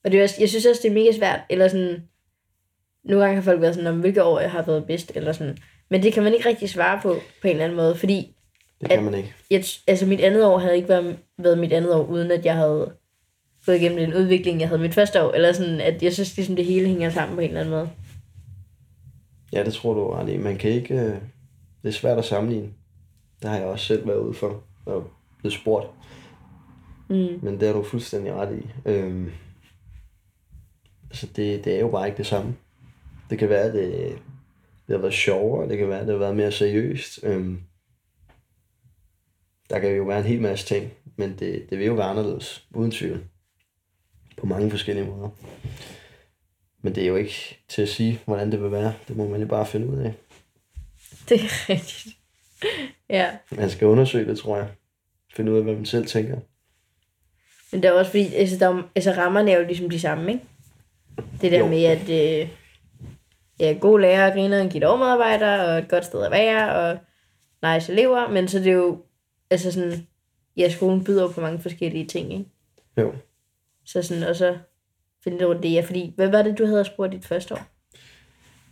Og 0.03 0.11
det 0.11 0.19
er 0.19 0.23
også, 0.23 0.35
jeg 0.39 0.49
synes 0.49 0.65
også, 0.65 0.81
det 0.83 0.89
er 0.89 0.93
mega 0.93 1.11
svært, 1.11 1.39
eller 1.49 1.67
sådan, 1.67 2.03
nogle 3.03 3.23
gange 3.23 3.35
har 3.35 3.43
folk 3.43 3.61
været 3.61 3.75
sådan, 3.75 3.87
om 3.87 3.99
hvilke 3.99 4.23
år 4.23 4.39
jeg 4.39 4.51
har 4.51 4.61
været 4.61 4.85
bedst, 4.85 5.11
eller 5.15 5.31
sådan. 5.33 5.57
Men 5.89 6.03
det 6.03 6.13
kan 6.13 6.23
man 6.23 6.33
ikke 6.33 6.49
rigtig 6.49 6.69
svare 6.69 6.99
på, 7.01 7.15
på 7.41 7.47
en 7.47 7.51
eller 7.51 7.63
anden 7.63 7.77
måde, 7.77 7.95
fordi 7.95 8.35
Det 8.81 8.89
kan 8.89 9.03
man 9.03 9.13
ikke. 9.13 9.33
jeg, 9.51 9.63
altså 9.87 10.05
mit 10.05 10.19
andet 10.19 10.45
år 10.45 10.57
havde 10.57 10.75
ikke 10.75 10.89
været, 10.89 11.17
været 11.37 11.57
mit 11.57 11.73
andet 11.73 11.93
år, 11.93 12.03
uden 12.05 12.31
at 12.31 12.45
jeg 12.45 12.55
havde 12.55 12.93
gået 13.65 13.75
igennem 13.75 13.97
den 13.99 14.13
udvikling, 14.13 14.59
jeg 14.59 14.67
havde 14.67 14.81
mit 14.81 14.93
første 14.93 15.23
år. 15.23 15.31
Eller 15.31 15.51
sådan, 15.51 15.81
at 15.81 16.03
jeg 16.03 16.13
synes 16.13 16.35
ligesom, 16.37 16.55
det 16.55 16.65
hele 16.65 16.87
hænger 16.87 17.09
sammen 17.09 17.35
på 17.35 17.41
en 17.41 17.47
eller 17.47 17.59
anden 17.59 17.73
måde. 17.75 17.89
Ja, 19.53 19.63
det 19.63 19.73
tror 19.73 19.93
du 19.93 20.09
ret 20.09 20.29
i. 20.29 20.37
Man 20.37 20.57
kan 20.57 20.71
ikke... 20.71 20.93
Øh, 20.93 21.21
det 21.83 21.89
er 21.89 21.91
svært 21.91 22.17
at 22.17 22.25
sammenligne. 22.25 22.73
Det 23.41 23.49
har 23.49 23.57
jeg 23.57 23.65
også 23.65 23.85
selv 23.85 24.07
været 24.07 24.17
ude 24.17 24.33
for. 24.33 24.63
Og 24.85 25.07
blevet 25.39 25.53
spurgt. 25.53 25.87
Mm. 27.09 27.39
Men 27.41 27.59
det 27.59 27.67
har 27.67 27.73
du 27.73 27.83
fuldstændig 27.83 28.33
ret 28.33 28.59
i. 28.59 28.89
Øhm, 28.89 29.31
altså 31.09 31.27
det, 31.35 31.65
det 31.65 31.75
er 31.75 31.79
jo 31.79 31.89
bare 31.89 32.07
ikke 32.07 32.17
det 32.17 32.25
samme. 32.25 32.55
Det 33.29 33.39
kan 33.39 33.49
være, 33.49 33.63
at 33.63 33.73
det, 33.73 34.17
det 34.87 34.95
har 34.95 34.97
været 34.97 35.13
sjovere, 35.13 35.69
det 35.69 35.77
kan 35.77 35.89
være, 35.89 35.99
at 35.99 36.07
det 36.07 36.13
har 36.13 36.19
været 36.19 36.35
mere 36.35 36.51
seriøst. 36.51 37.19
Øhm, 37.23 37.61
der 39.69 39.79
kan 39.79 39.95
jo 39.95 40.03
være 40.03 40.19
en 40.19 40.25
hel 40.25 40.41
masse 40.41 40.65
ting, 40.65 40.91
men 41.15 41.29
det, 41.29 41.69
det 41.69 41.77
vil 41.77 41.87
jo 41.87 41.93
være 41.93 42.09
anderledes, 42.09 42.67
uden 42.73 42.91
tvivl. 42.91 43.23
På 44.37 44.45
mange 44.45 44.69
forskellige 44.69 45.07
måder. 45.07 45.29
Men 46.85 46.95
det 46.95 47.03
er 47.03 47.07
jo 47.07 47.15
ikke 47.15 47.57
til 47.67 47.81
at 47.81 47.89
sige, 47.89 48.21
hvordan 48.25 48.51
det 48.51 48.63
vil 48.63 48.71
være. 48.71 48.93
Det 49.07 49.17
må 49.17 49.27
man 49.27 49.41
jo 49.41 49.47
bare 49.47 49.65
finde 49.65 49.87
ud 49.87 49.97
af. 49.97 50.13
Det 51.29 51.41
er 51.41 51.69
rigtigt. 51.69 52.15
ja. 53.09 53.29
Man 53.51 53.69
skal 53.69 53.87
undersøge 53.87 54.29
det, 54.29 54.39
tror 54.39 54.57
jeg. 54.57 54.67
Finde 55.35 55.51
ud 55.51 55.57
af, 55.57 55.63
hvad 55.63 55.73
man 55.73 55.85
selv 55.85 56.05
tænker. 56.07 56.37
Men 57.71 57.83
det 57.83 57.89
er 57.89 57.91
også 57.91 58.11
fordi, 58.11 58.33
altså, 58.33 58.57
der, 58.57 58.69
er 58.77 58.83
altså 58.95 59.11
rammerne 59.11 59.51
er 59.51 59.59
jo 59.59 59.65
ligesom 59.65 59.89
de 59.89 59.99
samme, 59.99 60.31
ikke? 60.31 60.43
Det 61.41 61.51
der 61.51 61.59
Jo. 61.59 61.67
med, 61.67 61.83
at 61.83 62.01
øh, 62.09 62.49
ja, 63.59 63.77
gode 63.81 64.01
lærere, 64.01 64.31
griner, 64.31 64.61
en 64.61 64.69
givet 64.69 64.99
medarbejder, 64.99 65.63
og 65.63 65.77
et 65.79 65.87
godt 65.89 66.05
sted 66.05 66.23
at 66.25 66.31
være, 66.31 66.75
og 66.75 66.97
nice 67.73 67.91
elever, 67.91 68.29
men 68.29 68.47
så 68.47 68.57
er 68.59 68.63
det 68.63 68.73
jo, 68.73 69.03
altså 69.49 69.71
sådan, 69.71 70.07
ja, 70.57 70.69
skolen 70.69 71.03
byder 71.03 71.31
på 71.31 71.41
mange 71.41 71.59
forskellige 71.59 72.05
ting, 72.05 72.33
ikke? 72.33 72.45
Jo. 72.97 73.13
Så 73.85 74.01
sådan, 74.01 74.23
og 74.23 74.35
så 74.35 74.57
det, 75.25 75.73
ja, 75.73 75.81
fordi, 75.81 76.13
hvad 76.15 76.29
var 76.29 76.41
det, 76.41 76.57
du 76.57 76.65
havde 76.65 76.85
spurgt 76.85 77.13
dit 77.13 77.25
første 77.25 77.53
år? 77.53 77.61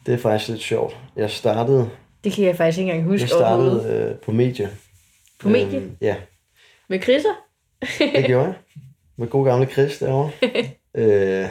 Det 0.06 0.14
er 0.14 0.18
faktisk 0.18 0.50
lidt 0.50 0.62
sjovt. 0.62 0.98
Jeg 1.16 1.32
startede, 1.32 1.90
Det 2.24 2.32
kan 2.32 2.46
jeg 2.46 2.56
faktisk 2.56 2.80
ikke 2.80 2.92
engang 2.92 3.10
huske 3.10 3.22
jeg 3.22 3.30
startede 3.30 3.94
øh, 3.94 4.16
på 4.16 4.32
medie. 4.32 4.70
På 5.40 5.50
medie? 5.50 5.80
Øhm, 5.80 5.98
ja, 6.02 6.16
Med 6.90 7.02
Chrisser? 7.02 7.34
det 8.00 8.26
gjorde 8.26 8.46
jeg. 8.46 8.56
Med 9.18 9.28
god 9.28 9.46
gamle 9.46 9.66
Chris 9.66 9.98
derovre. 9.98 10.32
øh, 11.02 11.50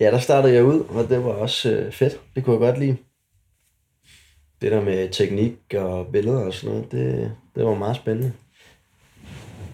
ja, 0.00 0.10
der 0.10 0.18
startede 0.18 0.54
jeg 0.54 0.64
ud, 0.64 0.80
og 0.80 1.08
det 1.08 1.24
var 1.24 1.32
også 1.32 1.70
øh, 1.70 1.92
fedt. 1.92 2.20
Det 2.34 2.44
kunne 2.44 2.52
jeg 2.52 2.60
godt 2.60 2.78
lide. 2.78 2.96
Det 4.60 4.72
der 4.72 4.80
med 4.80 5.08
teknik 5.08 5.74
og 5.74 6.06
billeder 6.06 6.46
og 6.46 6.54
sådan 6.54 6.74
noget, 6.74 6.92
det, 6.92 7.32
det 7.54 7.64
var 7.64 7.74
meget 7.74 7.96
spændende. 7.96 8.32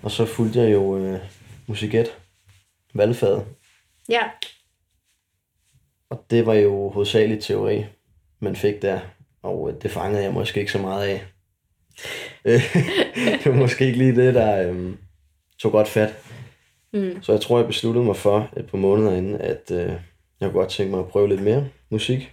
Og 0.02 0.10
så 0.10 0.26
fulgte 0.26 0.60
jeg 0.60 0.72
jo 0.72 0.98
øh, 0.98 1.18
musiket, 1.66 2.16
valgfaget. 2.94 3.44
Ja. 4.12 4.22
Og 6.10 6.24
det 6.30 6.46
var 6.46 6.54
jo 6.54 6.88
hovedsageligt 6.90 7.44
teori, 7.44 7.84
man 8.40 8.56
fik 8.56 8.82
der. 8.82 9.00
Og 9.42 9.70
øh, 9.70 9.82
det 9.82 9.90
fangede 9.90 10.22
jeg 10.22 10.32
måske 10.32 10.60
ikke 10.60 10.72
så 10.72 10.78
meget 10.78 11.08
af. 11.08 11.24
Det 13.44 13.46
var 13.46 13.56
måske 13.56 13.86
ikke 13.86 13.98
lige 13.98 14.16
det, 14.16 14.34
der 14.34 14.68
øhm, 14.68 14.98
tog 15.58 15.72
godt 15.72 15.88
fat. 15.88 16.14
Mm. 16.92 17.22
Så 17.22 17.32
jeg 17.32 17.40
tror, 17.40 17.58
jeg 17.58 17.66
besluttede 17.66 18.04
mig 18.04 18.16
for 18.16 18.50
et 18.56 18.66
par 18.66 18.78
måneder 18.78 19.16
inden, 19.16 19.34
at 19.34 19.70
øh, 19.70 19.78
jeg 19.88 20.00
kunne 20.40 20.52
godt 20.52 20.70
tænke 20.70 20.90
mig 20.90 21.00
at 21.00 21.08
prøve 21.08 21.28
lidt 21.28 21.42
mere 21.42 21.68
musik. 21.90 22.32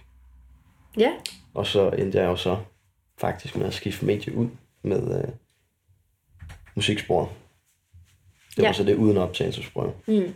Ja. 0.98 1.10
Og 1.54 1.66
så 1.66 1.90
endte 1.90 2.18
jeg 2.18 2.26
jo 2.26 2.36
så 2.36 2.58
faktisk 3.18 3.56
med 3.56 3.66
at 3.66 3.74
skifte 3.74 4.06
medie 4.06 4.34
ud 4.34 4.48
med 4.82 5.18
øh, 5.22 5.28
musiksporet. 6.74 7.28
Det 8.56 8.62
var 8.62 8.64
Ja. 8.68 8.72
så 8.72 8.84
det 8.84 8.94
uden 8.94 9.16
optagelsesprøve. 9.16 9.92
Mm. 10.06 10.34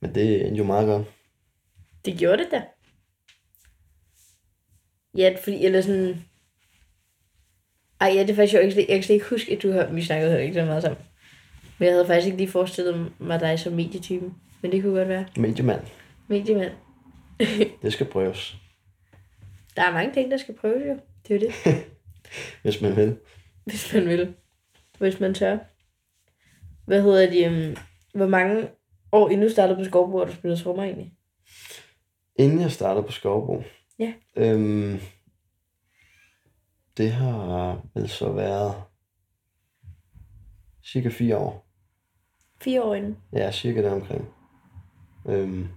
Men 0.00 0.14
det 0.14 0.46
endte 0.46 0.58
jo 0.58 0.64
meget 0.64 0.86
godt. 0.86 1.06
Det 2.04 2.18
gjorde 2.18 2.44
det 2.44 2.50
da. 2.50 2.62
Ja, 5.16 5.36
fordi, 5.42 5.64
eller 5.64 5.80
sådan... 5.80 6.24
Ej, 8.00 8.12
ja, 8.14 8.20
det 8.20 8.30
er 8.30 8.34
faktisk 8.34 8.54
jo 8.54 8.60
ikke, 8.60 8.78
jeg 8.78 8.86
kan 8.86 9.02
slet 9.02 9.14
ikke 9.14 9.30
huske, 9.30 9.52
at 9.52 9.62
du 9.62 9.72
har, 9.72 9.86
vi 9.86 10.02
snakkede 10.02 10.30
heller 10.30 10.44
ikke 10.44 10.60
så 10.60 10.64
meget 10.64 10.82
sammen. 10.82 11.00
Men 11.78 11.86
jeg 11.86 11.94
havde 11.94 12.06
faktisk 12.06 12.26
ikke 12.26 12.38
lige 12.38 12.50
forestillet 12.50 13.12
mig 13.18 13.40
dig 13.40 13.58
som 13.58 13.72
medietypen. 13.72 14.34
Men 14.62 14.72
det 14.72 14.82
kunne 14.82 14.98
godt 14.98 15.08
være. 15.08 15.26
Mediemand, 15.36 15.82
Mediemand. 16.28 16.72
det 17.82 17.92
skal 17.92 18.06
prøves, 18.06 18.56
Der 19.76 19.82
er 19.82 19.92
mange 19.92 20.14
ting, 20.14 20.30
der 20.30 20.36
skal 20.36 20.54
prøves 20.54 20.86
jo. 20.88 20.98
Det 21.28 21.34
er 21.34 21.40
jo 21.40 21.46
det, 21.46 21.84
hvis 22.62 22.80
man 22.80 22.96
vil. 22.96 23.16
hvis 23.64 23.94
man 23.94 24.08
vil. 24.08 24.34
Hvis 24.98 25.20
man 25.20 25.34
tør. 25.34 25.58
Hvad 26.86 27.02
hedder 27.02 27.30
de? 27.30 27.68
Um, 27.68 27.76
hvor 28.14 28.26
mange 28.26 28.68
år 29.12 29.28
inden 29.30 29.46
du 29.46 29.52
startede 29.52 29.78
på 29.78 29.84
Skovbo, 29.84 30.18
har 30.18 30.24
du 30.24 30.32
spillet 30.34 30.58
trommer 30.60 30.82
egentlig? 30.82 31.12
Inden 32.36 32.60
jeg 32.60 32.72
startede 32.72 33.06
på 33.06 33.12
Skovbo, 33.12 33.62
Ja. 33.98 34.12
øhm, 34.36 35.00
det 36.96 37.12
har 37.12 37.82
vel 37.94 38.08
så 38.08 38.32
været 38.32 38.74
cirka 40.84 41.08
fire 41.08 41.36
år. 41.36 41.66
Fire 42.62 42.82
år 42.82 42.94
inden. 42.94 43.16
Ja, 43.32 43.52
cirka 43.52 43.82
der 43.82 43.90
omkring. 43.92 44.28
Øhm, 45.28 45.68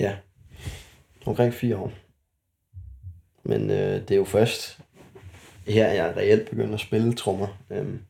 ja, 0.00 0.16
omkring 1.26 1.54
fire 1.54 1.76
år. 1.76 1.92
Men 3.42 3.70
øh, 3.70 4.00
det 4.00 4.10
er 4.10 4.16
jo 4.16 4.24
først 4.24 4.80
her, 5.66 5.88
jeg 5.88 6.16
reelt 6.16 6.50
begyndt 6.50 6.74
at 6.74 6.80
spille 6.80 7.14
trommer. 7.14 7.48
Øhm, 7.70 8.02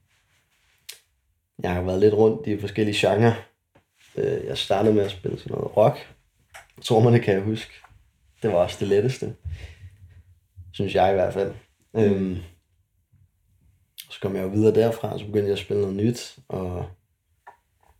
jeg 1.62 1.74
har 1.74 1.82
været 1.82 2.00
lidt 2.00 2.14
rundt 2.14 2.46
i 2.46 2.60
forskellige 2.60 3.08
genrer. 3.08 3.34
Øh, 4.16 4.46
jeg 4.46 4.58
startede 4.58 4.94
med 4.94 5.02
at 5.04 5.10
spille 5.10 5.38
sådan 5.38 5.52
noget 5.52 5.76
rock. 5.76 6.14
Trommerne 6.82 7.18
kan 7.20 7.34
jeg 7.34 7.42
huske. 7.42 7.72
Det 8.42 8.50
var 8.50 8.56
også 8.56 8.76
det 8.80 8.88
letteste. 8.88 9.34
Synes 10.72 10.94
jeg 10.94 11.10
i 11.10 11.14
hvert 11.14 11.32
fald. 11.34 11.54
Øhm, 11.96 12.36
så 14.10 14.18
kom 14.22 14.36
jeg 14.36 14.42
jo 14.42 14.48
videre 14.48 14.74
derfra, 14.74 15.18
så 15.18 15.24
begyndte 15.26 15.46
jeg 15.46 15.52
at 15.52 15.58
spille 15.58 15.82
noget 15.82 15.96
nyt. 15.96 16.36
Og 16.48 16.86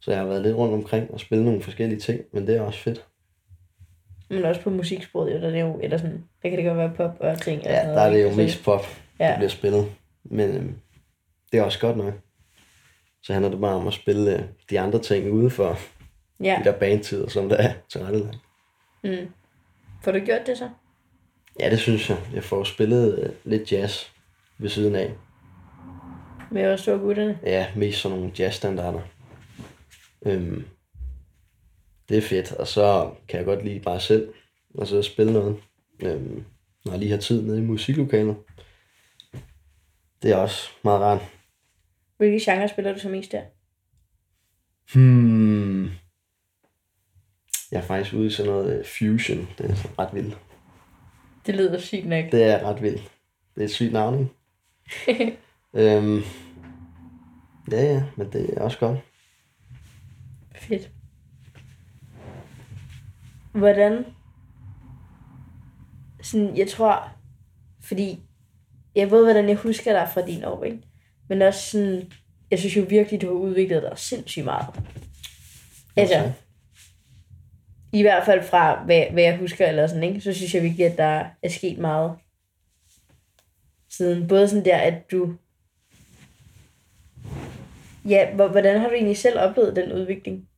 så 0.00 0.10
jeg 0.10 0.20
har 0.20 0.26
været 0.26 0.42
lidt 0.42 0.56
rundt 0.56 0.74
omkring 0.74 1.10
og 1.10 1.20
spillet 1.20 1.46
nogle 1.46 1.62
forskellige 1.62 2.00
ting, 2.00 2.20
men 2.32 2.46
det 2.46 2.56
er 2.56 2.60
også 2.60 2.78
fedt. 2.78 3.06
Men 4.30 4.44
også 4.44 4.60
på 4.60 4.70
musiksporet, 4.70 5.34
jo, 5.34 5.40
der 5.40 5.46
er 5.46 5.50
det 5.50 5.60
jo, 5.60 5.80
eller 5.82 5.96
sådan, 5.98 6.24
der 6.42 6.48
kan 6.48 6.58
det 6.58 6.66
godt 6.66 6.78
være 6.78 6.92
pop 6.96 7.16
og 7.20 7.40
ting. 7.42 7.62
Ja, 7.62 7.82
noget, 7.82 7.96
der 7.96 8.02
er 8.02 8.10
det 8.10 8.18
jo 8.22 8.24
ikke? 8.24 8.34
Så- 8.34 8.42
mest 8.42 8.64
pop, 8.64 8.84
der 9.18 9.26
Ja, 9.30 9.36
bliver 9.36 9.48
spillet. 9.48 9.92
Men 10.24 10.50
øhm, 10.56 10.74
det 11.52 11.58
er 11.58 11.62
også 11.62 11.80
godt 11.80 11.96
nok. 11.96 12.14
Så 13.22 13.32
handler 13.32 13.50
det 13.50 13.60
bare 13.60 13.74
om 13.74 13.86
at 13.86 13.92
spille 13.94 14.36
øh, 14.38 14.42
de 14.70 14.80
andre 14.80 14.98
ting 14.98 15.30
ude 15.30 15.50
for 15.50 15.78
ja. 16.40 16.60
de 16.60 16.64
der 16.64 16.78
bandtider, 16.78 17.28
som 17.28 17.48
der 17.48 17.56
er 17.56 17.74
tilrettelagt. 17.88 18.38
Mm. 19.04 19.32
Får 20.02 20.12
du 20.12 20.18
gjort 20.18 20.46
det 20.46 20.58
så? 20.58 20.68
Ja, 21.60 21.70
det 21.70 21.78
synes 21.78 22.10
jeg. 22.10 22.18
Jeg 22.34 22.44
får 22.44 22.64
spillet 22.64 23.18
øh, 23.18 23.30
lidt 23.44 23.72
jazz 23.72 24.10
ved 24.58 24.68
siden 24.68 24.94
af. 24.94 25.14
Med 26.50 26.62
at 26.62 26.80
stå 26.80 26.98
gutterne? 26.98 27.38
Ja, 27.42 27.66
mest 27.76 28.00
sådan 28.00 28.18
nogle 28.18 28.32
jazzstandarder. 28.38 29.00
Øhm, 30.26 30.64
det 32.08 32.18
er 32.18 32.22
fedt, 32.22 32.52
og 32.52 32.66
så 32.66 33.14
kan 33.28 33.38
jeg 33.38 33.46
godt 33.46 33.64
lide 33.64 33.80
bare 33.80 34.00
selv 34.00 34.28
og 34.74 34.86
så 34.86 35.02
spille 35.02 35.32
noget, 35.32 35.56
øhm, 36.02 36.44
når 36.84 36.92
jeg 36.92 36.98
lige 36.98 37.10
har 37.10 37.18
tid 37.18 37.42
nede 37.42 37.58
i 37.58 37.62
musiklokalet. 37.62 38.36
Det 40.22 40.30
er 40.30 40.36
også 40.36 40.70
meget 40.84 41.00
rart. 41.00 41.20
Hvilke 42.16 42.50
genre 42.50 42.68
spiller 42.68 42.92
du 42.92 42.98
så 42.98 43.08
mest 43.08 43.32
der? 43.32 43.42
Hmm. 44.94 45.90
Jeg 47.72 47.78
er 47.78 47.82
faktisk 47.82 48.14
ude 48.14 48.26
i 48.26 48.30
sådan 48.30 48.52
noget 48.52 48.78
øh, 48.78 48.84
fusion. 48.84 49.48
Det 49.58 49.70
er 49.70 49.98
ret 49.98 50.14
vildt. 50.14 50.38
Det 51.46 51.54
lyder 51.54 51.78
sygt 51.78 52.08
nok. 52.08 52.24
Det 52.32 52.42
er 52.42 52.62
ret 52.68 52.82
vildt. 52.82 53.12
Det 53.54 53.60
er 53.60 53.64
et 53.64 53.70
sygt 53.70 53.92
navn, 53.92 54.30
ikke? 55.08 55.38
øhm, 55.74 56.22
ja, 57.70 57.82
ja, 57.82 58.02
men 58.16 58.32
det 58.32 58.50
er 58.56 58.60
også 58.60 58.78
godt. 58.78 58.98
Fedt. 60.54 60.90
Hvordan? 63.52 64.04
Sådan, 66.22 66.56
jeg 66.56 66.68
tror, 66.68 67.08
fordi, 67.80 68.20
jeg 68.94 69.10
ved, 69.10 69.24
hvordan 69.24 69.48
jeg 69.48 69.56
husker 69.56 69.92
dig 69.92 70.08
fra 70.14 70.26
din 70.26 70.44
år, 70.44 70.64
ikke? 70.64 70.78
Men 71.28 71.42
også 71.42 71.70
sådan, 71.70 72.12
jeg 72.50 72.58
synes 72.58 72.76
jo 72.76 72.86
virkelig, 72.88 73.22
du 73.22 73.26
har 73.26 73.34
udviklet 73.34 73.82
dig 73.82 73.98
sindssygt 73.98 74.44
meget. 74.44 74.66
Altså, 75.96 76.18
Okay 76.18 76.32
i 77.92 78.02
hvert 78.02 78.24
fald 78.24 78.42
fra, 78.42 78.84
hvad, 78.84 79.04
hvad 79.12 79.22
jeg 79.22 79.36
husker, 79.36 79.66
eller 79.66 79.86
sådan, 79.86 80.02
ikke? 80.02 80.20
Så 80.20 80.32
synes 80.32 80.54
jeg 80.54 80.62
virkelig, 80.62 80.86
at 80.86 80.98
der 80.98 81.24
er 81.42 81.48
sket 81.48 81.78
meget. 81.78 82.12
Siden, 83.90 84.28
både 84.28 84.48
sådan 84.48 84.64
der, 84.64 84.76
at 84.76 85.10
du... 85.10 85.34
Ja, 88.08 88.34
hvordan 88.34 88.80
har 88.80 88.88
du 88.88 88.94
egentlig 88.94 89.18
selv 89.18 89.38
oplevet 89.38 89.76
den 89.76 89.92
udvikling? 89.92 90.48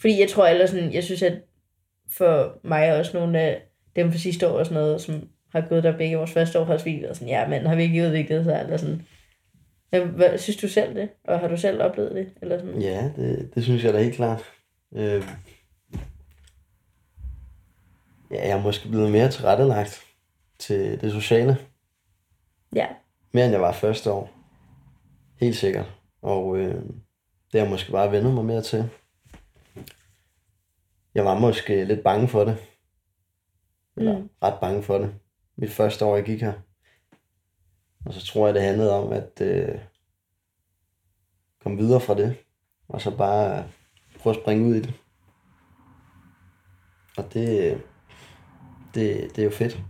Fordi 0.00 0.20
jeg 0.20 0.28
tror 0.28 0.46
ellers 0.46 0.70
sådan, 0.70 0.92
jeg 0.92 1.04
synes, 1.04 1.22
at 1.22 1.32
for 2.10 2.58
mig 2.62 2.92
og 2.92 2.98
også 2.98 3.18
nogle 3.18 3.40
af 3.40 3.62
dem 3.96 4.12
fra 4.12 4.18
sidste 4.18 4.48
år 4.48 4.58
og 4.58 4.66
sådan 4.66 4.82
noget, 4.82 5.00
som 5.00 5.28
har 5.52 5.60
gået 5.68 5.84
der 5.84 5.96
begge 5.96 6.16
vores 6.16 6.32
første 6.32 6.58
år, 6.58 6.64
har 6.64 6.72
også 6.74 6.84
været 6.84 7.16
sådan, 7.16 7.28
ja, 7.28 7.48
men 7.48 7.66
har 7.66 7.76
virkelig 7.76 8.06
udviklet 8.06 8.44
sig, 8.44 8.60
eller 8.62 8.76
sådan. 8.76 9.02
Men, 9.92 10.08
hvad, 10.08 10.38
synes 10.38 10.56
du 10.56 10.68
selv 10.68 10.94
det? 10.94 11.08
Og 11.24 11.40
har 11.40 11.48
du 11.48 11.56
selv 11.56 11.82
oplevet 11.82 12.14
det? 12.14 12.28
Eller 12.42 12.58
sådan? 12.58 12.82
Ja, 12.82 13.10
det, 13.16 13.50
det 13.54 13.64
synes 13.64 13.84
jeg 13.84 13.92
da 13.92 14.02
helt 14.02 14.14
klart. 14.14 14.42
Øh, 14.94 15.22
ja, 18.30 18.48
jeg 18.48 18.58
er 18.58 18.62
måske 18.62 18.88
blevet 18.88 19.12
mere 19.12 19.30
tilrettelagt 19.30 20.04
til 20.58 21.00
det 21.00 21.12
sociale, 21.12 21.58
Ja. 22.74 22.86
mere 23.32 23.44
end 23.44 23.52
jeg 23.52 23.60
var 23.60 23.72
første 23.72 24.12
år. 24.12 24.30
Helt 25.40 25.56
sikkert. 25.56 25.86
Og 26.22 26.56
øh, 26.58 26.74
det 26.74 27.52
har 27.52 27.58
jeg 27.60 27.70
måske 27.70 27.92
bare 27.92 28.12
vendet 28.12 28.34
mig 28.34 28.44
mere 28.44 28.62
til. 28.62 28.90
Jeg 31.14 31.24
var 31.24 31.38
måske 31.38 31.84
lidt 31.84 32.04
bange 32.04 32.28
for 32.28 32.44
det. 32.44 32.58
Eller 33.96 34.18
Mm. 34.18 34.30
ret 34.42 34.60
bange 34.60 34.82
for 34.82 34.98
det. 34.98 35.14
Mit 35.56 35.70
første 35.70 36.04
år, 36.04 36.16
jeg 36.16 36.24
gik 36.24 36.40
her. 36.42 36.52
Og 38.06 38.12
så 38.14 38.26
tror 38.26 38.46
jeg, 38.46 38.54
det 38.54 38.62
handlede 38.62 38.92
om 38.92 39.12
at 39.12 39.40
øh, 39.40 39.78
komme 41.62 41.78
videre 41.78 42.00
fra 42.00 42.14
det. 42.14 42.36
Og 42.88 43.00
så 43.00 43.16
bare 43.16 43.64
prøve 44.20 44.36
at 44.36 44.42
springe 44.42 44.68
ud 44.68 44.74
i 44.74 44.80
det. 44.80 44.94
Og 47.16 47.32
det, 47.34 47.80
det, 48.94 49.36
det 49.36 49.38
er 49.38 49.44
jo 49.44 49.50
fedt 49.50 49.80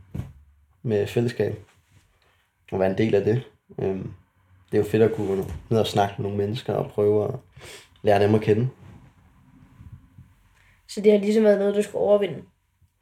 med 0.83 1.07
fællesskab. 1.07 1.63
At 2.73 2.79
være 2.79 2.91
en 2.91 2.99
del 2.99 3.15
af 3.15 3.25
det. 3.25 3.43
Øhm, 3.79 4.13
det 4.71 4.79
er 4.79 4.83
jo 4.83 4.89
fedt 4.89 5.03
at 5.03 5.15
kunne 5.15 5.45
ned 5.71 5.79
og 5.79 5.87
snakke 5.87 6.15
med 6.19 6.23
nogle 6.23 6.39
mennesker 6.39 6.73
og 6.73 6.91
prøve 6.91 7.25
at 7.25 7.35
lære 8.03 8.23
dem 8.23 8.35
at 8.35 8.41
kende. 8.41 8.69
Så 10.89 11.01
det 11.01 11.13
har 11.13 11.19
ligesom 11.19 11.45
været 11.45 11.59
noget, 11.59 11.75
du 11.75 11.83
skulle 11.83 12.03
overvinde. 12.03 12.43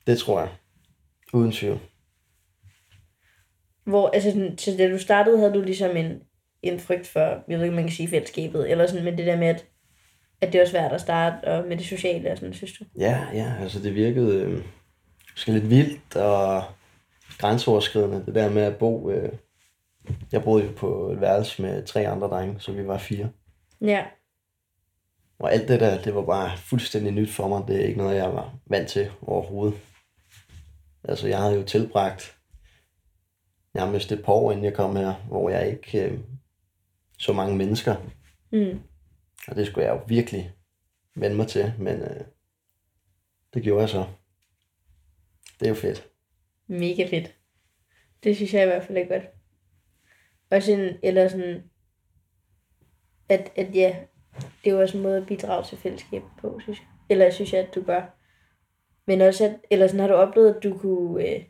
Det 0.07 0.19
tror 0.19 0.41
jeg. 0.41 0.49
Uden 1.33 1.53
tvivl. 1.53 1.81
Hvor, 3.85 4.09
altså, 4.09 4.31
sådan, 4.31 4.59
så 4.59 4.75
da 4.79 4.91
du 4.91 4.99
startede, 4.99 5.39
havde 5.39 5.55
du 5.55 5.61
ligesom 5.61 5.97
en, 5.97 6.23
en 6.63 6.81
frygt 6.81 7.07
for, 7.07 7.45
jeg 7.49 7.59
ved 7.59 7.63
ikke, 7.63 7.77
man 7.77 7.85
kan 7.85 7.93
sige 7.93 8.09
fællesskabet, 8.09 8.71
eller 8.71 8.87
sådan, 8.87 9.05
men 9.05 9.19
det 9.19 9.27
der 9.27 9.37
med, 9.37 9.47
at, 9.47 9.67
at 10.41 10.53
det 10.53 10.61
var 10.61 10.67
svært 10.67 10.93
at 10.93 11.01
starte, 11.01 11.45
og 11.45 11.69
med 11.69 11.77
det 11.77 11.87
sociale 11.87 12.31
og 12.31 12.39
sådan, 12.39 12.55
synes 12.55 12.73
du? 12.73 12.85
Ja, 12.99 13.27
ja, 13.33 13.55
altså 13.61 13.83
det 13.83 13.95
virkede 13.95 14.41
øh, 14.41 14.65
måske 15.35 15.53
lidt 15.53 15.71
vildt 15.71 16.17
og 16.17 16.65
grænseoverskridende, 17.39 18.27
det 18.27 18.35
der 18.35 18.51
med 18.51 18.63
at 18.63 18.77
bo. 18.77 19.11
Øh, 19.11 19.33
jeg 20.33 20.43
boede 20.43 20.65
jo 20.65 20.73
på 20.77 21.11
et 21.11 21.21
værelse 21.21 21.63
med 21.63 21.87
tre 21.87 22.09
andre 22.09 22.29
drenge, 22.29 22.61
så 22.61 22.73
vi 22.73 22.87
var 22.87 22.99
fire. 22.99 23.31
Ja. 23.81 24.05
Og 25.39 25.53
alt 25.53 25.69
det 25.69 25.81
der, 25.81 26.03
det 26.03 26.15
var 26.15 26.23
bare 26.23 26.59
fuldstændig 26.59 27.13
nyt 27.13 27.31
for 27.31 27.49
mig. 27.49 27.69
Det 27.69 27.77
er 27.77 27.87
ikke 27.87 27.99
noget, 27.99 28.17
jeg 28.17 28.33
var 28.33 28.55
vant 28.67 28.89
til 28.89 29.11
overhovedet. 29.23 29.81
Altså, 31.05 31.29
jeg 31.29 31.39
havde 31.39 31.55
jo 31.55 31.63
tilbragt 31.63 32.37
nærmest 33.75 34.13
et 34.13 34.25
par 34.25 34.33
år, 34.33 34.53
inden 34.53 34.65
jeg 34.65 34.75
kom 34.75 34.97
her, 34.97 35.15
hvor 35.15 35.51
jeg 35.51 35.71
ikke 35.71 36.05
øh, 36.05 36.21
så 37.19 37.33
mange 37.33 37.57
mennesker. 37.57 37.97
Mm. 38.53 38.81
Og 39.49 39.57
det 39.57 39.67
skulle 39.67 39.87
jeg 39.87 39.95
jo 39.95 40.01
virkelig 40.07 40.53
vende 41.17 41.37
mig 41.37 41.49
til, 41.49 41.73
men 41.79 42.03
øh, 42.03 42.21
det 43.55 43.63
gjorde 43.63 43.81
jeg 43.81 43.89
så. 43.89 44.07
Det 45.61 45.67
er 45.67 45.71
jo 45.71 45.75
fedt. 45.75 46.09
Mega 46.67 47.07
fedt. 47.07 47.35
Det 48.25 48.37
synes 48.37 48.55
jeg 48.55 48.63
i 48.63 48.67
hvert 48.67 48.85
fald 48.85 48.99
er 48.99 49.05
godt. 49.05 49.23
Og 50.51 50.63
sådan, 50.63 50.99
eller 51.03 51.29
sådan, 51.29 51.63
at, 53.29 53.53
at 53.57 53.75
ja, 53.75 53.97
det 54.65 54.71
er 54.71 54.75
jo 54.75 54.81
også 54.81 54.97
en 54.97 55.03
måde 55.03 55.17
at 55.17 55.27
bidrage 55.27 55.65
til 55.65 55.79
fællesskabet 55.79 56.29
på, 56.41 56.61
synes 56.63 56.79
jeg. 56.79 56.87
Eller 57.09 57.31
synes 57.31 57.53
jeg, 57.53 57.61
at 57.61 57.75
du 57.75 57.83
gør. 57.83 58.03
Men 59.07 59.21
også, 59.21 59.45
at, 59.45 59.57
eller 59.71 59.87
sådan 59.87 60.01
har 60.01 60.09
du 60.09 60.15
oplevet, 60.15 60.55
at 60.55 60.63
du 60.63 60.79
kunne, 60.79 61.29
øh, 61.29 61.45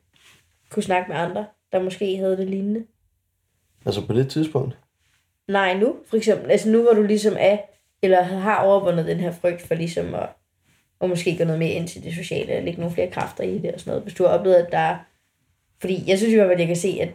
kunne 0.71 0.83
snakke 0.83 1.09
med 1.09 1.17
andre, 1.17 1.47
der 1.73 1.83
måske 1.83 2.17
havde 2.17 2.37
det 2.37 2.49
lignende? 2.51 2.87
Altså 3.87 4.07
på 4.07 4.13
det 4.13 4.31
tidspunkt? 4.31 4.79
Nej, 5.49 5.79
nu 5.79 5.97
for 6.07 6.17
eksempel. 6.17 6.51
Altså 6.51 6.71
nu, 6.71 6.83
hvor 6.83 6.93
du 6.93 7.03
ligesom 7.03 7.35
er, 7.39 7.59
eller 8.03 8.23
har 8.23 8.63
overvundet 8.63 9.07
den 9.07 9.21
her 9.21 9.33
frygt 9.33 9.63
for 9.63 9.75
ligesom 9.75 10.15
at, 10.15 10.29
at 11.01 11.09
måske 11.09 11.39
gå 11.39 11.45
noget 11.45 11.59
mere 11.59 11.71
ind 11.71 11.89
til 11.89 12.05
det 12.05 12.15
sociale, 12.15 12.57
og 12.57 12.63
lægge 12.63 12.81
nogle 12.81 12.95
flere 12.95 13.11
kræfter 13.11 13.45
i 13.45 13.59
det 13.59 13.73
og 13.73 13.81
sådan 13.81 13.91
noget. 13.91 14.03
Hvis 14.03 14.15
du 14.15 14.23
har 14.25 14.31
oplevet, 14.31 14.57
at 14.57 14.73
der 14.73 14.79
er... 14.79 14.99
Fordi 15.81 16.05
jeg 16.07 16.19
synes 16.19 16.33
i 16.33 16.37
hvert 16.37 16.47
fald, 16.47 16.55
at 16.55 16.61
jeg 16.61 16.67
kan 16.67 16.77
se, 16.77 16.99
at 17.01 17.09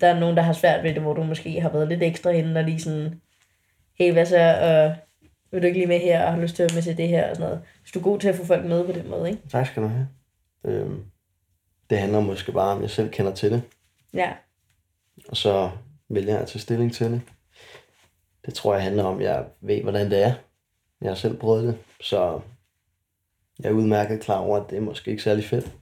der 0.00 0.06
er 0.06 0.20
nogen, 0.20 0.36
der 0.36 0.42
har 0.42 0.52
svært 0.52 0.84
ved 0.84 0.94
det, 0.94 1.02
hvor 1.02 1.14
du 1.14 1.22
måske 1.22 1.60
har 1.60 1.70
været 1.70 1.88
lidt 1.88 2.02
ekstra 2.02 2.30
henne, 2.30 2.60
og 2.60 2.64
lige 2.64 2.80
sådan, 2.80 3.20
hey, 3.98 4.12
hvad 4.12 4.26
så, 4.26 4.38
og 4.60 4.94
vil 5.52 5.62
du 5.62 5.66
ikke 5.66 5.78
lige 5.78 5.88
med 5.88 5.98
her, 6.00 6.24
og 6.26 6.32
har 6.32 6.40
lyst 6.40 6.56
til 6.56 6.62
at 6.62 6.70
være 6.70 6.76
med 6.76 6.82
til 6.82 6.96
det 6.96 7.08
her, 7.08 7.30
og 7.30 7.36
sådan 7.36 7.48
noget. 7.48 7.62
Hvis 7.82 7.92
du 7.92 7.98
er 7.98 8.02
god 8.02 8.18
til 8.18 8.28
at 8.28 8.34
få 8.34 8.44
folk 8.44 8.64
med 8.64 8.86
på 8.86 8.92
den 8.92 9.10
måde, 9.10 9.30
ikke? 9.30 9.42
Tak 9.48 9.66
skal 9.66 9.82
du 9.82 9.88
have. 9.88 10.08
Øhm, 10.64 11.04
det 11.90 11.98
handler 11.98 12.20
måske 12.20 12.52
bare 12.52 12.76
om, 12.76 12.82
jeg 12.82 12.90
selv 12.90 13.10
kender 13.10 13.34
til 13.34 13.50
det, 13.50 13.62
Ja, 14.14 14.32
og 15.28 15.36
så 15.36 15.70
vælger 16.08 16.32
jeg 16.32 16.42
at 16.42 16.48
tage 16.48 16.60
stilling 16.60 16.92
til 16.92 17.10
det. 17.10 17.20
Det 18.46 18.54
tror 18.54 18.74
jeg 18.74 18.82
handler 18.82 19.04
om, 19.04 19.18
at 19.18 19.24
jeg 19.24 19.44
ved, 19.60 19.82
hvordan 19.82 20.10
det 20.10 20.22
er. 20.22 20.32
Jeg 21.00 21.10
har 21.10 21.14
selv 21.14 21.36
prøvet 21.36 21.64
det, 21.64 21.78
så 22.00 22.40
jeg 23.62 23.68
er 23.68 23.74
udmærket 23.74 24.20
klar 24.20 24.38
over, 24.38 24.58
at 24.60 24.70
det 24.70 24.76
er 24.76 24.80
måske 24.80 25.10
ikke 25.10 25.22
særlig 25.22 25.44
fedt. 25.44 25.76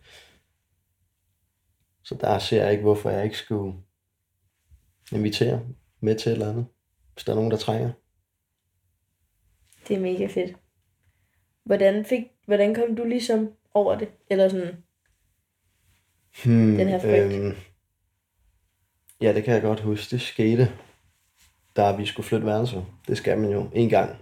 Så 2.02 2.14
der 2.14 2.38
ser 2.38 2.62
jeg 2.62 2.73
ikke, 2.73 2.82
hvorfor 2.82 3.11
jeg 3.11 3.25
ikke 3.25 3.37
skulle 3.38 3.78
invitere 5.12 5.61
med 6.00 6.14
til 6.18 6.30
et 6.30 6.32
eller 6.32 6.50
andet, 6.50 6.66
hvis 7.12 7.25
der 7.25 7.32
er 7.32 7.37
nogen, 7.37 7.50
der 7.50 7.56
trænger. 7.56 7.92
det 9.88 9.97
er 9.97 10.00
mega 10.00 10.26
fedt. 10.26 10.56
Hvordan, 11.64 12.04
fik, 12.04 12.23
hvordan 12.47 12.75
kom 12.75 12.97
du 12.97 13.04
ligesom 13.04 13.52
over 13.75 13.99
det? 13.99 14.08
Eller 14.30 14.49
sådan, 14.49 14.85
Hmm, 16.44 16.76
Den 16.76 16.88
her 16.88 16.99
frygt. 16.99 17.35
Øhm, 17.35 17.56
ja, 19.20 19.32
det 19.35 19.44
kan 19.44 19.54
jeg 19.54 19.62
godt 19.62 19.80
huske. 19.80 20.11
Det 20.11 20.20
skete, 20.20 20.73
da 21.76 21.97
vi 21.97 22.06
skulle 22.06 22.26
flytte 22.26 22.47
værelser. 22.47 22.85
Det 23.08 23.16
skal 23.18 23.38
man 23.38 23.50
jo 23.50 23.70
en 23.75 23.88
gang 23.88 24.16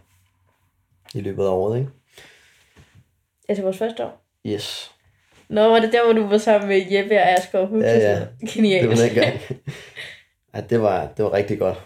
i 1.14 1.20
løbet 1.20 1.42
af 1.44 1.48
året, 1.48 1.78
ikke? 1.78 1.90
Altså 3.48 3.62
vores 3.62 3.78
første 3.78 4.04
år? 4.04 4.26
Yes, 4.46 4.90
Nå, 5.48 5.68
var 5.68 5.80
det 5.80 5.92
der, 5.92 6.04
hvor 6.04 6.12
du 6.12 6.26
var 6.26 6.38
sammen 6.38 6.68
med 6.68 6.92
Jeppe 6.92 7.14
og 7.14 7.28
Asger 7.28 7.58
og 7.58 7.66
Hugo? 7.66 7.80
Ja, 7.80 7.98
ja. 7.98 8.26
Genialt. 8.54 8.90
det 8.90 8.98
var 8.98 9.06
den 9.06 9.14
gang. 9.14 9.40
ja, 10.54 10.60
det 10.60 10.82
var, 10.82 11.12
det 11.16 11.24
var 11.24 11.32
rigtig 11.32 11.58
godt. 11.58 11.78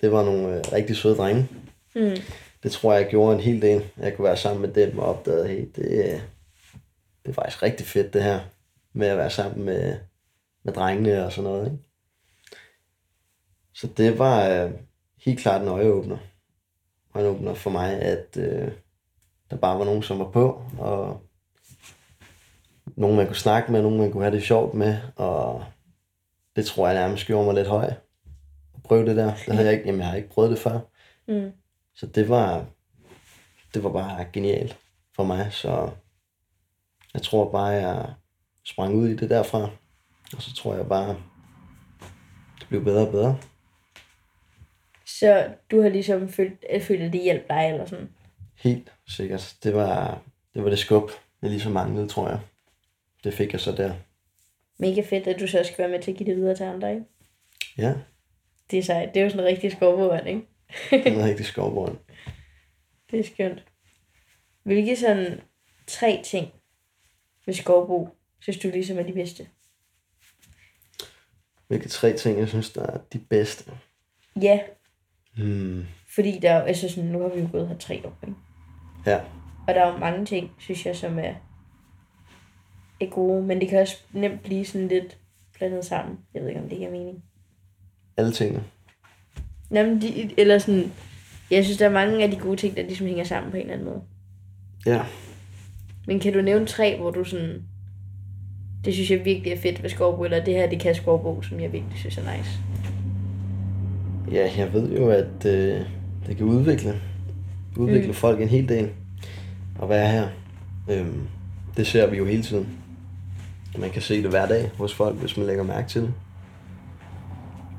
Det 0.00 0.12
var 0.12 0.24
nogle 0.24 0.56
øh, 0.56 0.64
rigtig 0.72 0.96
søde 0.96 1.16
drenge. 1.16 1.48
Mm. 1.94 2.16
Det 2.62 2.72
tror 2.72 2.94
jeg 2.94 3.06
gjorde 3.06 3.34
en 3.34 3.40
hel 3.40 3.62
del. 3.62 3.84
Jeg 3.96 4.16
kunne 4.16 4.24
være 4.24 4.36
sammen 4.36 4.62
med 4.62 4.74
dem 4.74 4.98
og 4.98 5.06
opdage, 5.06 5.48
hey, 5.48 5.60
det, 5.76 6.22
det 7.22 7.30
er 7.30 7.32
faktisk 7.32 7.62
rigtig 7.62 7.86
fedt 7.86 8.14
det 8.14 8.22
her. 8.22 8.40
Med 8.92 9.06
at 9.06 9.18
være 9.18 9.30
sammen 9.30 9.64
med, 9.64 9.96
med 10.62 10.72
drengene 10.72 11.24
og 11.24 11.32
sådan 11.32 11.50
noget. 11.50 11.66
Ikke? 11.66 11.78
Så 13.74 13.86
det 13.86 14.18
var 14.18 14.48
øh, 14.48 14.70
helt 15.24 15.40
klart 15.40 15.62
en 15.62 15.68
øjeåbner. 15.68 16.18
Og 17.12 17.20
en 17.20 17.26
åbner 17.26 17.54
for 17.54 17.70
mig, 17.70 18.00
at 18.00 18.36
øh, 18.36 18.68
der 19.50 19.56
bare 19.56 19.78
var 19.78 19.84
nogen, 19.84 20.02
som 20.02 20.18
var 20.18 20.30
på. 20.30 20.62
Og 20.78 21.22
nogen, 22.96 23.16
man 23.16 23.26
kunne 23.26 23.36
snakke 23.36 23.72
med, 23.72 23.82
nogen, 23.82 23.98
man 23.98 24.12
kunne 24.12 24.22
have 24.22 24.36
det 24.36 24.42
sjovt 24.42 24.74
med. 24.74 24.98
Og 25.16 25.64
det 26.56 26.66
tror 26.66 26.88
jeg 26.88 26.94
nærmest 26.94 27.26
gjorde 27.26 27.46
mig 27.46 27.54
lidt 27.54 27.68
høj. 27.68 27.84
At 28.74 28.82
prøve 28.84 29.06
det 29.06 29.16
der. 29.16 29.34
Det 29.46 29.54
havde 29.54 29.66
jeg 29.66 29.72
ikke, 29.72 29.86
jamen, 29.86 30.00
jeg 30.00 30.08
har 30.08 30.16
ikke 30.16 30.30
prøvet 30.30 30.50
det 30.50 30.58
før. 30.58 30.78
Mm. 31.28 31.52
Så 31.94 32.06
det 32.06 32.28
var, 32.28 32.64
det 33.74 33.84
var 33.84 33.90
bare 33.92 34.26
genialt 34.32 34.78
for 35.16 35.24
mig, 35.24 35.52
så 35.52 35.90
jeg 37.14 37.22
tror 37.22 37.50
bare, 37.50 37.66
jeg 37.66 38.14
sprang 38.64 38.94
ud 38.94 39.08
i 39.08 39.16
det 39.16 39.30
derfra, 39.30 39.58
og 40.36 40.42
så 40.42 40.54
tror 40.54 40.74
jeg 40.74 40.88
bare, 40.88 41.16
det 42.60 42.68
blev 42.68 42.84
bedre 42.84 43.06
og 43.06 43.12
bedre. 43.12 43.38
Så 45.06 45.48
du 45.70 45.82
har 45.82 45.88
ligesom 45.88 46.28
følt, 46.28 46.64
følt 46.82 47.02
at 47.02 47.12
det 47.12 47.22
hjalp 47.22 47.48
dig, 47.48 47.68
eller 47.72 47.86
sådan? 47.86 48.08
Helt 48.60 48.92
sikkert. 49.08 49.56
Det 49.62 49.74
var 49.74 50.22
det, 50.54 50.64
var 50.64 50.70
det 50.70 50.78
skub, 50.78 51.10
jeg 51.42 51.50
ligesom 51.50 51.72
manglede, 51.72 52.08
tror 52.08 52.28
jeg. 52.28 52.40
Det 53.24 53.34
fik 53.34 53.52
jeg 53.52 53.60
så 53.60 53.72
der. 53.72 53.94
Mega 54.78 55.00
fedt, 55.02 55.26
at 55.26 55.40
du 55.40 55.46
så 55.46 55.64
skal 55.64 55.78
være 55.78 55.88
med 55.88 56.02
til 56.02 56.10
at 56.10 56.16
give 56.16 56.28
det 56.30 56.36
videre 56.36 56.56
til 56.56 56.64
andre, 56.64 56.90
ikke? 56.94 57.04
Ja, 57.78 57.94
Det 58.70 58.78
er 58.78 58.82
sejt. 58.82 59.14
Det 59.14 59.20
er 59.20 59.24
jo 59.24 59.30
sådan 59.30 59.44
en 59.44 59.50
rigtig 59.50 59.72
skovbord, 59.72 60.26
ikke? 60.26 60.42
det 60.90 61.16
var 61.16 61.24
rigtig 61.24 61.46
skovbrønd. 61.46 61.98
Det 63.10 63.20
er 63.20 63.24
skønt. 63.24 63.64
Hvilke 64.62 64.96
sådan 64.96 65.40
tre 65.86 66.22
ting 66.24 66.52
ved 67.46 67.54
skovbo, 67.54 68.08
synes 68.40 68.58
du 68.58 68.68
ligesom 68.68 68.98
er 68.98 69.02
de 69.02 69.12
bedste? 69.12 69.48
Hvilke 71.68 71.88
tre 71.88 72.16
ting, 72.16 72.38
jeg 72.38 72.48
synes, 72.48 72.70
der 72.70 72.82
er 72.86 72.98
de 73.12 73.18
bedste? 73.18 73.72
Ja, 74.42 74.60
Hmm. 75.36 75.86
fordi 76.14 76.38
der 76.38 76.50
er 76.50 76.62
altså 76.62 76.88
sådan, 76.88 77.10
nu 77.10 77.20
har 77.20 77.28
vi 77.28 77.40
jo 77.40 77.48
gået 77.52 77.68
her 77.68 77.78
tre 77.78 78.02
år, 78.06 78.18
ikke? 78.22 78.34
Ja, 79.06 79.16
Og 79.68 79.74
der 79.74 79.84
er 79.84 79.92
jo 79.92 79.98
mange 79.98 80.24
ting, 80.26 80.50
synes 80.58 80.86
jeg, 80.86 80.96
som 80.96 81.18
er, 81.18 81.32
er 83.00 83.06
gode, 83.10 83.42
men 83.42 83.60
det 83.60 83.68
kan 83.68 83.80
også 83.80 83.96
nemt 84.12 84.42
blive 84.42 84.64
sådan 84.64 84.88
lidt 84.88 85.18
blandet 85.58 85.84
sammen. 85.84 86.18
Jeg 86.34 86.42
ved 86.42 86.48
ikke, 86.48 86.60
om 86.60 86.68
det 86.68 86.78
giver 86.78 86.90
mening. 86.90 87.22
alle 88.16 88.32
tingene. 88.32 88.64
Jamen, 89.72 90.00
de, 90.02 90.40
eller 90.40 90.58
sådan, 90.58 90.92
jeg 91.50 91.64
synes, 91.64 91.78
der 91.78 91.86
er 91.86 91.90
mange 91.92 92.24
af 92.24 92.30
de 92.30 92.36
gode 92.36 92.56
ting, 92.56 92.76
der 92.76 92.82
ligesom 92.82 93.06
hænger 93.06 93.24
sammen 93.24 93.50
på 93.50 93.56
en 93.56 93.62
eller 93.62 93.74
anden 93.74 93.88
måde. 93.88 94.02
Ja, 94.86 95.02
Men 96.06 96.20
kan 96.20 96.32
du 96.32 96.40
nævne 96.40 96.66
tre, 96.66 96.96
hvor 96.98 97.10
du 97.10 97.24
sådan, 97.24 97.62
det 98.84 98.94
synes 98.94 99.10
jeg 99.10 99.24
virkelig 99.24 99.52
er 99.52 99.56
fedt 99.56 99.82
ved 99.82 99.90
skovbo, 99.90 100.24
eller 100.24 100.44
det 100.44 100.54
her, 100.54 100.70
det 100.70 100.80
kan 100.80 100.94
skovbo, 100.94 101.42
som 101.42 101.60
jeg 101.60 101.72
virkelig 101.72 101.98
synes 101.98 102.18
er 102.18 102.36
nice. 102.36 102.50
Ja, 104.32 104.50
jeg 104.56 104.72
ved 104.72 104.96
jo, 104.96 105.08
at 105.10 105.46
øh, 105.46 105.80
det 106.26 106.36
kan 106.36 106.46
udvikle, 106.46 106.94
udvikle 107.76 108.08
Mm. 108.08 108.14
folk 108.14 108.40
en 108.40 108.48
hel 108.48 108.68
del 108.68 108.90
at 109.82 109.88
være 109.88 110.10
her. 110.12 110.28
Øhm, 110.90 111.28
det 111.76 111.86
ser 111.86 112.10
vi 112.10 112.16
jo 112.16 112.26
hele 112.26 112.42
tiden. 112.42 112.68
Man 113.78 113.90
kan 113.90 114.02
se 114.02 114.22
det 114.22 114.30
hver 114.30 114.46
dag 114.46 114.70
hos 114.78 114.94
folk, 114.94 115.16
hvis 115.16 115.36
man 115.36 115.46
lægger 115.46 115.62
mærke 115.64 115.88
til 115.88 116.02
det. 116.02 116.14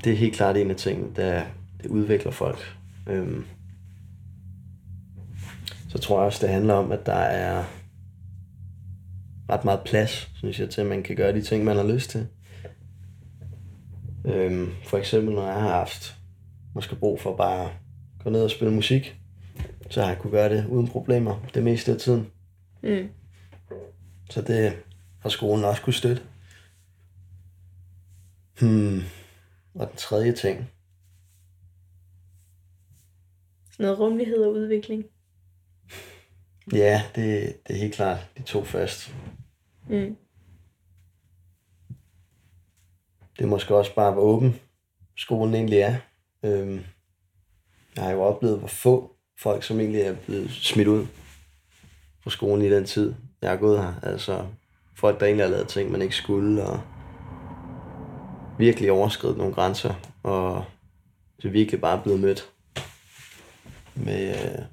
Det 0.04 0.12
er 0.12 0.16
helt 0.16 0.34
klart 0.34 0.56
en 0.56 0.70
af 0.70 0.76
tingene, 0.76 1.08
der 1.16 1.42
det 1.82 1.90
udvikler 1.90 2.30
folk. 2.32 2.76
Øhm, 3.08 3.44
så 5.88 5.98
tror 5.98 6.18
jeg 6.18 6.26
også, 6.26 6.46
det 6.46 6.54
handler 6.54 6.74
om, 6.74 6.92
at 6.92 7.06
der 7.06 7.12
er 7.14 7.64
ret 9.50 9.64
meget 9.64 9.80
plads, 9.84 10.30
synes 10.34 10.60
jeg, 10.60 10.70
til 10.70 10.80
at 10.80 10.86
man 10.86 11.02
kan 11.02 11.16
gøre 11.16 11.32
de 11.32 11.42
ting, 11.42 11.64
man 11.64 11.76
har 11.76 11.84
lyst 11.84 12.10
til. 12.10 12.26
Øhm, 14.24 14.68
for 14.84 14.98
eksempel, 14.98 15.34
når 15.34 15.46
jeg 15.46 15.60
har 15.60 15.68
haft 15.68 16.16
måske 16.74 16.96
brug 16.96 17.20
for 17.20 17.36
bare 17.36 17.64
at 17.64 17.70
gå 18.24 18.30
ned 18.30 18.42
og 18.44 18.50
spille 18.50 18.74
musik, 18.74 19.16
så 19.92 20.00
har 20.00 20.08
jeg 20.08 20.18
kunne 20.18 20.30
gøre 20.30 20.48
det 20.48 20.66
uden 20.66 20.88
problemer 20.88 21.46
det 21.54 21.62
meste 21.62 21.92
af 21.92 21.98
tiden. 21.98 22.30
Mm. 22.82 23.08
Så 24.30 24.42
det 24.42 24.82
har 25.20 25.28
skolen 25.28 25.64
også 25.64 25.82
kunne 25.82 25.94
støtte. 25.94 26.22
Hmm. 28.60 29.00
Og 29.74 29.88
den 29.88 29.96
tredje 29.96 30.32
ting. 30.32 30.70
Noget 33.78 33.98
rummelighed 33.98 34.44
og 34.44 34.52
udvikling. 34.52 35.04
Ja, 36.72 37.02
det, 37.14 37.56
det 37.66 37.76
er 37.76 37.80
helt 37.80 37.94
klart 37.94 38.30
de 38.38 38.42
to 38.42 38.64
først. 38.64 39.14
Mm. 39.88 40.16
Det 43.38 43.44
er 43.44 43.48
måske 43.48 43.76
også 43.76 43.94
bare, 43.94 44.12
hvor 44.12 44.22
åben 44.22 44.60
skolen 45.16 45.54
egentlig 45.54 45.78
er. 45.78 45.96
Øhm, 46.42 46.80
jeg 47.96 48.04
har 48.04 48.10
jo 48.10 48.22
oplevet, 48.22 48.58
hvor 48.58 48.68
få 48.68 49.11
folk, 49.42 49.62
som 49.62 49.80
egentlig 49.80 50.00
er 50.00 50.14
blevet 50.26 50.50
smidt 50.50 50.88
ud 50.88 51.06
fra 52.22 52.30
skolen 52.30 52.64
i 52.64 52.70
den 52.70 52.84
tid, 52.84 53.14
jeg 53.42 53.50
har 53.50 53.56
gået 53.56 53.78
her. 53.78 53.94
Altså 54.02 54.46
folk, 54.96 55.20
der 55.20 55.26
egentlig 55.26 55.44
har 55.46 55.50
lavet 55.50 55.68
ting, 55.68 55.90
man 55.90 56.02
ikke 56.02 56.14
skulle, 56.14 56.64
og 56.64 56.80
virkelig 58.58 58.92
overskrevet 58.92 59.36
nogle 59.36 59.54
grænser, 59.54 59.94
og 60.22 60.64
så 61.38 61.48
virkelig 61.48 61.80
bare 61.80 62.02
blevet 62.02 62.20
mødt 62.20 62.50
med 63.94 64.28
øh, 64.28 64.64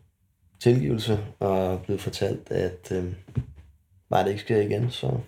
tilgivelse, 0.60 1.20
og 1.40 1.82
blevet 1.82 2.02
fortalt, 2.02 2.52
at 2.52 2.92
øh, 2.92 3.14
bare 4.10 4.24
det 4.24 4.30
ikke 4.30 4.42
sker 4.42 4.62
igen, 4.62 4.92
så 4.92 5.20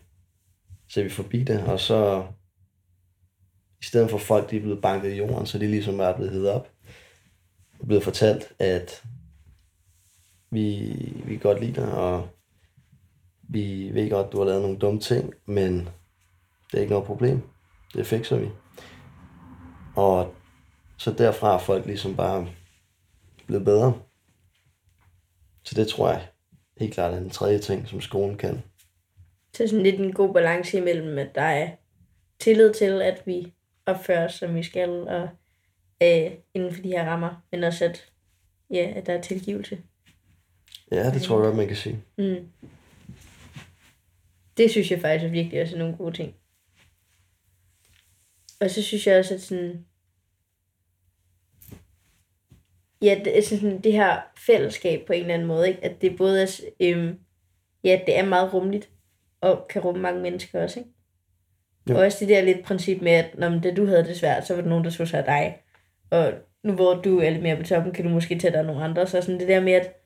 ser 0.89 1.03
vi 1.03 1.09
forbi 1.09 1.43
det, 1.43 1.63
og 1.63 1.79
så 1.79 2.25
i 3.81 3.85
stedet 3.85 4.09
for 4.09 4.17
folk, 4.17 4.51
de 4.51 4.57
er 4.57 4.61
blevet 4.61 4.81
banket 4.81 5.11
i 5.11 5.17
jorden, 5.17 5.45
så 5.45 5.57
de 5.57 5.67
ligesom 5.67 5.99
er 5.99 6.15
blevet 6.15 6.31
heddet 6.31 6.49
op. 6.49 6.69
Og 7.79 7.87
blevet 7.87 8.03
fortalt, 8.03 8.53
at 8.59 9.03
vi, 10.51 10.93
vi 11.25 11.37
godt 11.37 11.59
lide 11.61 11.81
dig, 11.81 11.93
og 11.93 12.29
vi 13.43 13.91
ved 13.93 14.09
godt, 14.09 14.31
du 14.31 14.37
har 14.37 14.45
lavet 14.45 14.61
nogle 14.61 14.77
dumme 14.77 14.99
ting, 14.99 15.33
men 15.45 15.79
det 16.71 16.77
er 16.77 16.81
ikke 16.81 16.91
noget 16.91 17.05
problem. 17.05 17.41
Det 17.93 18.05
fikser 18.05 18.37
vi. 18.37 18.49
Og 19.95 20.35
så 20.97 21.11
derfra 21.11 21.55
er 21.55 21.59
folk 21.59 21.85
ligesom 21.85 22.15
bare 22.15 22.47
blevet 23.47 23.65
bedre. 23.65 23.93
Så 25.63 25.75
det 25.75 25.87
tror 25.87 26.09
jeg 26.09 26.27
helt 26.77 26.93
klart 26.93 27.13
er 27.13 27.19
den 27.19 27.29
tredje 27.29 27.59
ting, 27.59 27.87
som 27.87 28.01
skolen 28.01 28.37
kan. 28.37 28.63
Så 29.53 29.67
sådan 29.67 29.83
lidt 29.83 30.01
en 30.01 30.13
god 30.13 30.33
balance 30.33 30.77
imellem, 30.77 31.17
at 31.17 31.35
der 31.35 31.41
er 31.41 31.69
tillid 32.39 32.73
til, 32.73 33.01
at 33.01 33.23
vi 33.25 33.53
opfører 33.85 34.25
os, 34.25 34.33
som 34.33 34.55
vi 34.55 34.63
skal, 34.63 34.89
og 34.89 35.29
øh, 36.03 36.31
inden 36.53 36.73
for 36.73 36.81
de 36.81 36.89
her 36.89 37.05
rammer, 37.05 37.43
men 37.51 37.63
også 37.63 37.85
at, 37.85 38.11
ja, 38.69 38.93
at 38.95 39.05
der 39.05 39.13
er 39.13 39.21
tilgivelse. 39.21 39.77
Ja, 40.91 41.11
det 41.11 41.21
tror 41.21 41.35
jeg 41.37 41.45
godt, 41.45 41.57
man 41.57 41.67
kan 41.67 41.75
sige. 41.75 42.03
Mm. 42.17 42.47
Det 44.57 44.71
synes 44.71 44.91
jeg 44.91 45.01
faktisk 45.01 45.25
er 45.25 45.29
virkelig 45.29 45.61
også 45.61 45.75
er 45.75 45.79
nogle 45.79 45.95
gode 45.95 46.15
ting. 46.15 46.35
Og 48.61 48.69
så 48.69 48.83
synes 48.83 49.07
jeg 49.07 49.19
også, 49.19 49.33
at 49.33 49.41
sådan... 49.41 49.85
Ja, 53.01 53.21
det, 53.25 53.37
er 53.37 53.41
sådan, 53.41 53.81
det 53.81 53.93
her 53.93 54.21
fællesskab 54.37 55.07
på 55.07 55.13
en 55.13 55.21
eller 55.21 55.33
anden 55.33 55.47
måde, 55.47 55.67
ikke? 55.67 55.83
at 55.83 56.01
det 56.01 56.17
både 56.17 56.41
er, 56.41 56.61
øhm, 56.79 57.19
ja, 57.83 57.99
det 58.05 58.17
er 58.17 58.25
meget 58.25 58.53
rummeligt, 58.53 58.89
og 59.41 59.67
kan 59.69 59.81
rumme 59.81 60.01
mange 60.01 60.21
mennesker 60.21 60.63
også, 60.63 60.79
ikke? 60.79 60.91
Jo. 61.89 61.95
Og 61.95 62.01
også 62.01 62.17
det 62.19 62.29
der 62.29 62.41
lidt 62.41 62.65
princip 62.65 63.01
med, 63.01 63.11
at 63.11 63.37
når 63.37 63.59
da 63.59 63.73
du 63.73 63.85
havde 63.85 64.03
det 64.03 64.17
svært, 64.17 64.47
så 64.47 64.55
var 64.55 64.61
der 64.61 64.69
nogen, 64.69 64.83
der 64.83 64.89
skulle 64.89 65.09
sig 65.09 65.19
af 65.19 65.25
dig. 65.25 65.61
Og 66.09 66.33
nu 66.63 66.73
hvor 66.73 66.93
du 66.93 67.19
er 67.19 67.29
lidt 67.29 67.43
mere 67.43 67.57
på 67.57 67.63
toppen, 67.63 67.93
kan 67.93 68.05
du 68.05 68.11
måske 68.11 68.39
tage 68.39 68.53
dig 68.53 68.63
nogle 68.63 68.83
andre. 68.83 69.07
Så 69.07 69.21
sådan 69.21 69.39
det 69.39 69.47
der 69.47 69.59
med, 69.59 69.73
at 69.73 70.00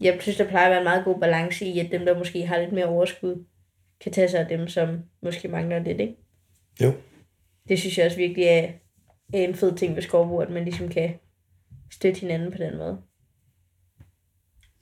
jeg 0.00 0.18
synes, 0.20 0.36
der 0.36 0.48
plejer 0.48 0.66
at 0.66 0.70
være 0.70 0.78
en 0.80 0.84
meget 0.84 1.04
god 1.04 1.20
balance 1.20 1.64
i, 1.66 1.78
at 1.78 1.90
dem, 1.92 2.04
der 2.04 2.18
måske 2.18 2.46
har 2.46 2.58
lidt 2.58 2.72
mere 2.72 2.86
overskud, 2.86 3.44
kan 4.00 4.12
tage 4.12 4.28
sig 4.28 4.40
af 4.40 4.46
dem, 4.48 4.68
som 4.68 4.98
måske 5.22 5.48
mangler 5.48 5.78
lidt, 5.78 6.00
ikke? 6.00 6.16
Jo. 6.82 6.92
Det 7.68 7.78
synes 7.78 7.98
jeg 7.98 8.06
også 8.06 8.16
virkelig 8.16 8.44
er, 8.44 8.62
er 9.34 9.38
en 9.38 9.54
fed 9.54 9.76
ting 9.76 9.94
ved 9.94 10.02
skovbrug, 10.02 10.42
at 10.42 10.50
man 10.50 10.64
ligesom 10.64 10.88
kan 10.88 11.14
støtte 11.90 12.20
hinanden 12.20 12.52
på 12.52 12.58
den 12.58 12.76
måde. 12.76 12.98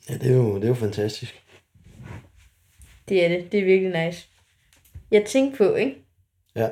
Ja, 0.09 0.15
det 0.15 0.31
er 0.31 0.37
jo, 0.37 0.55
det 0.57 0.65
er 0.65 0.69
jo 0.69 0.75
fantastisk. 0.75 1.43
Det 3.09 3.25
er 3.25 3.29
det. 3.29 3.53
Det 3.53 3.61
er 3.61 3.65
virkelig 3.65 4.07
nice. 4.07 4.29
Jeg 5.11 5.25
tænkte 5.27 5.59
på, 5.59 5.75
ikke? 5.75 5.97
Ja, 6.57 6.69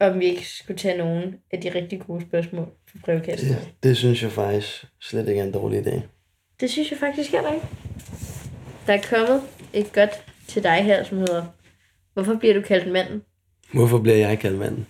Om 0.00 0.20
vi 0.20 0.24
ikke 0.24 0.48
skulle 0.48 0.78
tage 0.78 0.98
nogle 0.98 1.38
af 1.50 1.60
de 1.60 1.74
rigtig 1.74 2.00
gode 2.00 2.22
spørgsmål 2.22 2.68
fra 2.86 2.98
brevkassen. 3.04 3.48
det, 3.48 3.74
det 3.82 3.96
synes 3.96 4.22
jeg 4.22 4.32
faktisk 4.32 4.84
slet 5.00 5.28
ikke 5.28 5.40
er 5.40 5.44
en 5.44 5.52
dårlig 5.52 5.86
idé. 5.86 6.00
Det 6.60 6.70
synes 6.70 6.90
jeg 6.90 6.98
faktisk 6.98 7.30
heller 7.30 7.52
ikke. 7.52 7.66
Der 8.86 8.92
er 8.92 9.02
kommet 9.10 9.42
et 9.72 9.92
godt 9.92 10.10
til 10.48 10.62
dig 10.62 10.84
her, 10.84 11.04
som 11.04 11.18
hedder, 11.18 11.44
hvorfor 12.14 12.34
bliver 12.34 12.54
du 12.54 12.60
kaldt 12.60 12.92
manden? 12.92 13.22
Hvorfor 13.72 13.98
bliver 13.98 14.16
jeg 14.16 14.38
kaldt 14.38 14.58
manden? 14.58 14.86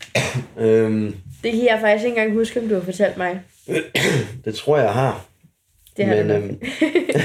øhm, 0.64 1.16
Det 1.42 1.52
kan 1.52 1.64
jeg 1.64 1.78
faktisk 1.80 2.04
ikke 2.06 2.18
engang 2.18 2.32
huske, 2.38 2.60
om 2.60 2.68
du 2.68 2.74
har 2.74 2.82
fortalt 2.82 3.16
mig. 3.16 3.42
det 4.44 4.54
tror 4.54 4.78
jeg 4.78 4.92
har. 4.92 5.26
Det 5.96 6.04
har 6.04 6.14
Men, 6.16 6.28
du 6.28 6.34
nok. 6.34 6.42
øhm, 6.42 6.60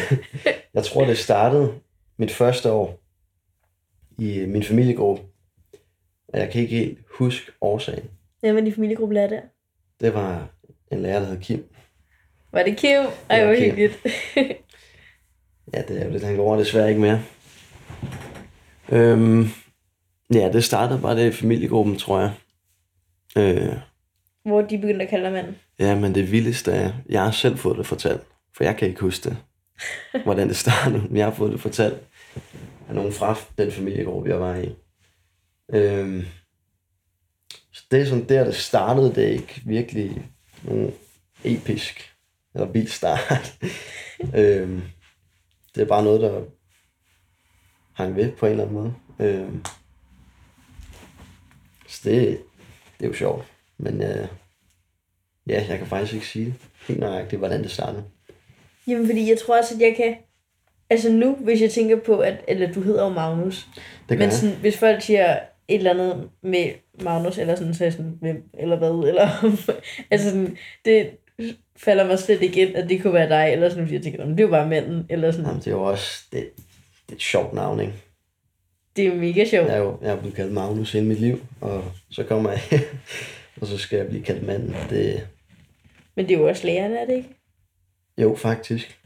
jeg 0.73 0.83
tror, 0.83 1.05
det 1.05 1.17
startede 1.17 1.73
mit 2.17 2.31
første 2.31 2.71
år 2.71 2.99
i 4.19 4.45
min 4.45 4.63
familiegruppe. 4.63 5.23
Og 6.27 6.39
jeg 6.39 6.51
kan 6.51 6.61
ikke 6.61 6.75
helt 6.75 6.99
huske 7.09 7.51
årsagen. 7.61 8.03
Hvem 8.39 8.55
var 8.55 8.61
din 8.61 8.73
familiegruppe 8.73 9.13
lærer 9.15 9.27
der? 9.29 9.41
Det 10.01 10.13
var 10.13 10.47
en 10.91 11.01
lærer, 11.01 11.19
der 11.19 11.25
hed 11.27 11.41
Kim. 11.41 11.65
Var 12.57 12.63
det 12.63 12.77
Kim? 12.77 13.01
Ej, 13.29 13.37
Det 13.37 13.45
hvor 13.45 13.55
hyggeligt. 13.55 13.99
Ja, 15.73 15.81
det 15.81 16.01
er 16.01 16.05
jo 16.05 16.11
lidt, 16.11 16.23
han 16.23 16.35
går 16.35 16.55
desværre 16.55 16.89
ikke 16.89 17.01
mere. 17.01 17.21
Øhm, 18.91 19.47
ja, 20.33 20.49
det 20.53 20.63
startede 20.63 21.01
bare 21.01 21.15
det 21.15 21.27
i 21.27 21.31
familiegruppen, 21.31 21.97
tror 21.97 22.19
jeg. 22.19 22.33
Øh, 23.37 23.73
Hvor 24.45 24.61
de 24.61 24.77
begyndte 24.77 25.03
at 25.03 25.09
kalde 25.09 25.23
dig 25.25 25.33
manden. 25.33 25.55
ja, 25.79 25.95
men 25.95 26.15
det 26.15 26.31
vildeste 26.31 26.71
er, 26.71 26.93
jeg 27.09 27.23
har 27.23 27.31
selv 27.31 27.57
fået 27.57 27.77
det 27.77 27.85
fortalt, 27.85 28.21
for 28.57 28.63
jeg 28.63 28.77
kan 28.77 28.87
ikke 28.87 29.01
huske 29.01 29.29
det, 29.29 29.37
hvordan 30.23 30.47
det 30.47 30.55
startede, 30.55 31.03
men 31.07 31.17
jeg 31.17 31.25
har 31.25 31.33
fået 31.33 31.51
det 31.51 31.61
fortalt 31.61 31.97
af 32.89 32.95
nogen 32.95 33.13
fra 33.13 33.35
den 33.57 33.71
familiegruppe, 33.71 34.29
jeg 34.29 34.39
var 34.39 34.55
i. 34.55 34.75
Øhm, 35.73 36.25
så 37.73 37.83
det 37.91 38.01
er 38.01 38.05
sådan 38.05 38.29
der, 38.29 38.43
det 38.43 38.55
startede, 38.55 39.15
det 39.15 39.23
er 39.23 39.31
ikke 39.31 39.61
virkelig 39.65 40.25
nogen 40.63 40.93
episk 41.43 42.13
eller 42.57 42.71
vild 42.71 42.87
start. 42.87 43.57
øhm, 44.35 44.81
det 45.75 45.81
er 45.81 45.85
bare 45.85 46.03
noget, 46.03 46.21
der 46.21 46.41
hang 47.93 48.15
ved 48.15 48.31
på 48.31 48.45
en 48.45 48.51
eller 48.51 48.63
anden 48.63 48.77
måde. 48.77 48.93
Øhm, 49.19 49.65
så 51.87 52.01
det, 52.03 52.39
det 52.99 53.05
er 53.05 53.07
jo 53.07 53.13
sjovt. 53.13 53.45
Men 53.77 54.01
øh, 54.01 54.27
ja, 55.47 55.65
jeg 55.69 55.77
kan 55.77 55.87
faktisk 55.87 56.13
ikke 56.13 56.27
sige 56.27 56.55
helt 56.87 56.99
nøjagtigt, 56.99 57.39
hvordan 57.39 57.63
det 57.63 57.71
startede. 57.71 58.03
Jamen, 58.87 59.05
fordi 59.05 59.29
jeg 59.29 59.39
tror 59.39 59.57
også, 59.57 59.75
at 59.75 59.81
jeg 59.81 59.93
kan... 59.97 60.15
Altså 60.89 61.11
nu, 61.11 61.35
hvis 61.35 61.61
jeg 61.61 61.71
tænker 61.71 61.99
på, 61.99 62.19
at... 62.19 62.43
Eller 62.47 62.73
du 62.73 62.81
hedder 62.81 63.03
jo 63.03 63.09
Magnus. 63.09 63.67
Det 64.09 64.17
Men 64.17 64.21
jeg. 64.21 64.33
sådan, 64.33 64.55
hvis 64.55 64.77
folk 64.77 65.01
siger 65.01 65.39
et 65.67 65.75
eller 65.75 65.91
andet 65.91 66.29
med 66.43 66.71
Magnus, 67.01 67.37
eller 67.37 67.55
sådan, 67.55 67.73
så 67.73 67.83
jeg 67.83 67.93
sådan, 67.93 68.17
hvem, 68.21 68.43
eller 68.53 68.77
hvad, 68.77 69.09
eller... 69.09 69.27
altså 70.11 70.29
sådan, 70.29 70.57
det 70.85 71.17
falder 71.77 72.07
mig 72.07 72.19
slet 72.19 72.41
ikke 72.41 72.61
ind, 72.67 72.75
at 72.75 72.89
det 72.89 73.01
kunne 73.01 73.13
være 73.13 73.29
dig, 73.29 73.53
eller 73.53 73.69
sådan, 73.69 73.83
fordi 73.83 73.95
jeg 73.95 74.03
tænker, 74.03 74.19
"Nå, 74.19 74.25
men 74.25 74.37
det 74.37 74.43
er 74.43 74.47
jo 74.47 74.51
bare 74.51 74.67
manden, 74.67 75.05
eller 75.09 75.31
sådan. 75.31 75.45
Jamen, 75.45 75.59
det 75.59 75.67
er 75.67 75.71
jo 75.71 75.83
også 75.83 76.23
det, 76.31 76.49
det 77.05 77.11
er 77.11 77.15
et 77.15 77.21
sjovt 77.21 77.53
navn, 77.53 77.79
ikke? 77.79 77.93
Det 78.95 79.07
er 79.07 79.09
jo 79.09 79.15
mega 79.15 79.45
sjovt. 79.45 79.67
Jeg 79.67 79.75
er 79.75 79.79
jo 79.79 79.97
jeg 80.01 80.11
er 80.11 80.15
blevet 80.19 80.35
kaldt 80.35 80.53
Magnus 80.53 80.91
hele 80.91 81.05
mit 81.05 81.19
liv, 81.19 81.39
og 81.61 81.83
så 82.11 82.23
kommer 82.23 82.51
jeg 82.51 82.61
og 83.61 83.67
så 83.67 83.77
skal 83.77 83.97
jeg 83.97 84.07
blive 84.07 84.23
kaldt 84.23 84.43
manden. 84.47 84.75
Det, 84.89 85.27
Men 86.15 86.27
det 86.27 86.35
er 86.35 86.39
jo 86.39 86.47
også 86.47 86.67
lærerne, 86.67 86.97
er 86.99 87.05
det 87.05 87.15
ikke? 87.15 87.29
jo, 88.17 88.35
faktisk. 88.35 88.99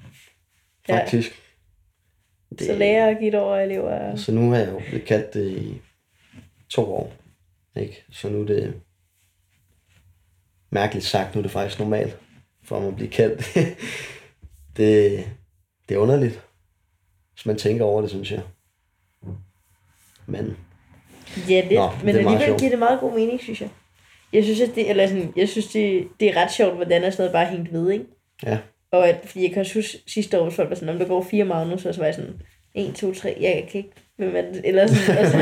Ja. 0.90 1.00
Faktisk. 1.00 1.32
Det... 2.50 2.62
Så 2.62 2.76
lærer 2.76 3.16
og 3.16 3.20
givet 3.20 3.36
over 3.36 3.58
elever. 3.58 4.16
Så 4.16 4.32
nu 4.32 4.50
har 4.50 4.58
jeg 4.58 4.70
jo 4.72 4.80
blevet 4.90 5.06
kaldt 5.06 5.34
det 5.34 5.52
i 5.58 5.82
to 6.70 6.94
år. 6.94 7.14
Ikke? 7.76 8.04
Så 8.12 8.30
nu 8.30 8.42
er 8.42 8.46
det 8.46 8.74
mærkeligt 10.70 11.06
sagt, 11.06 11.36
nu 11.36 11.40
er 11.40 11.44
det 11.44 11.52
faktisk 11.52 11.80
normalt 11.80 12.18
for 12.64 12.88
at 12.88 12.96
blive 12.96 13.10
kaldt. 13.10 13.40
det, 14.78 15.26
det 15.90 15.96
er 15.96 15.98
underligt, 15.98 16.42
hvis 17.34 17.46
man 17.46 17.58
tænker 17.58 17.86
over 17.86 18.02
det, 18.02 18.10
synes 18.10 18.32
jeg. 18.32 18.42
Men 20.26 20.58
Ja, 21.50 21.62
det, 21.70 21.78
Nå, 21.78 21.90
men 22.04 22.16
det 22.16 22.26
er 22.26 22.30
alligevel 22.30 22.60
giver 22.60 22.70
det 22.70 22.80
meget 22.80 23.00
god 23.00 23.16
mening, 23.16 23.42
synes 23.42 23.62
jeg. 23.62 23.70
Jeg 24.34 24.44
synes, 24.44 24.62
at 24.62 24.76
det, 24.76 24.90
eller 24.90 25.08
sådan, 25.08 25.34
jeg 25.36 25.50
synes 25.50 25.68
det, 25.68 26.08
det 26.20 26.28
er 26.30 26.42
ret 26.42 26.52
sjovt, 26.52 26.76
hvordan 26.76 27.04
er 27.04 27.10
sådan 27.10 27.22
noget 27.22 27.34
bare 27.34 27.58
hængt 27.58 27.74
ved, 27.74 27.92
ikke? 27.92 28.06
ja, 28.46 28.58
Og 28.92 29.10
at, 29.10 29.20
fordi 29.26 29.44
jeg 29.44 29.52
kan 29.52 29.60
også 29.60 29.74
huske 29.74 29.98
sidste 30.08 30.42
år, 30.42 30.50
folk 30.50 30.70
var 30.70 30.76
sådan, 30.76 30.90
om 30.90 31.00
der 31.00 31.08
går 31.08 31.24
fire 31.24 31.46
Magnus, 31.46 31.86
og 31.86 31.94
så 31.94 32.00
var 32.00 32.06
jeg 32.06 32.16
sådan, 32.16 32.42
1, 32.76 32.96
2, 32.96 33.14
3, 33.14 33.38
jeg 33.42 33.68
kan 33.72 33.78
ikke, 33.78 33.92
er 34.20 34.42
det? 34.42 34.62
Eller 34.64 34.88
sådan, 34.88 35.18
altså, 35.18 35.38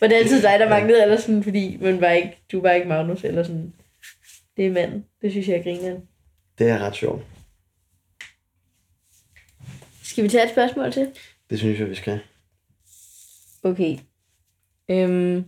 var 0.00 0.06
det 0.06 0.16
altid 0.16 0.42
dig, 0.42 0.56
der 0.58 0.68
manglede, 0.68 1.02
eller 1.02 1.16
sådan, 1.16 1.42
fordi 1.42 1.78
man 1.80 2.00
var 2.00 2.10
ikke, 2.10 2.38
du 2.52 2.60
var 2.60 2.72
ikke 2.72 2.88
Magnus, 2.88 3.24
eller 3.24 3.42
sådan, 3.42 3.72
det 4.56 4.66
er 4.66 4.70
manden. 4.70 5.04
Det 5.22 5.30
synes 5.30 5.48
jeg 5.48 5.56
er 5.56 5.62
grineren. 5.62 6.02
Det 6.60 6.68
er 6.68 6.78
ret 6.78 6.96
sjovt. 6.96 7.22
Skal 10.02 10.24
vi 10.24 10.28
tage 10.28 10.44
et 10.44 10.50
spørgsmål 10.50 10.92
til? 10.92 11.12
Det 11.50 11.58
synes 11.58 11.80
jeg, 11.80 11.90
vi 11.90 11.94
skal. 11.94 12.20
Okay. 13.62 13.98
Øhm, 14.88 15.44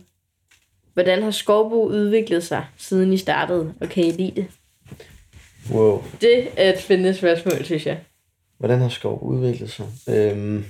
hvordan 0.93 1.23
har 1.23 1.31
Skovbo 1.31 1.87
udviklet 1.87 2.43
sig, 2.43 2.67
siden 2.77 3.13
I 3.13 3.17
startede, 3.17 3.73
og 3.81 3.89
kan 3.89 4.05
I 4.05 4.11
lide 4.11 4.41
det? 4.41 4.47
Wow. 5.71 6.03
Det 6.21 6.61
er 6.61 6.73
et 6.73 6.81
spændende 6.81 7.13
spørgsmål, 7.13 7.65
synes 7.65 7.85
jeg. 7.85 8.03
Hvordan 8.57 8.79
har 8.79 8.89
skov 8.89 9.23
udviklet 9.23 9.71
sig? 9.71 9.87
Øhm, 10.09 10.65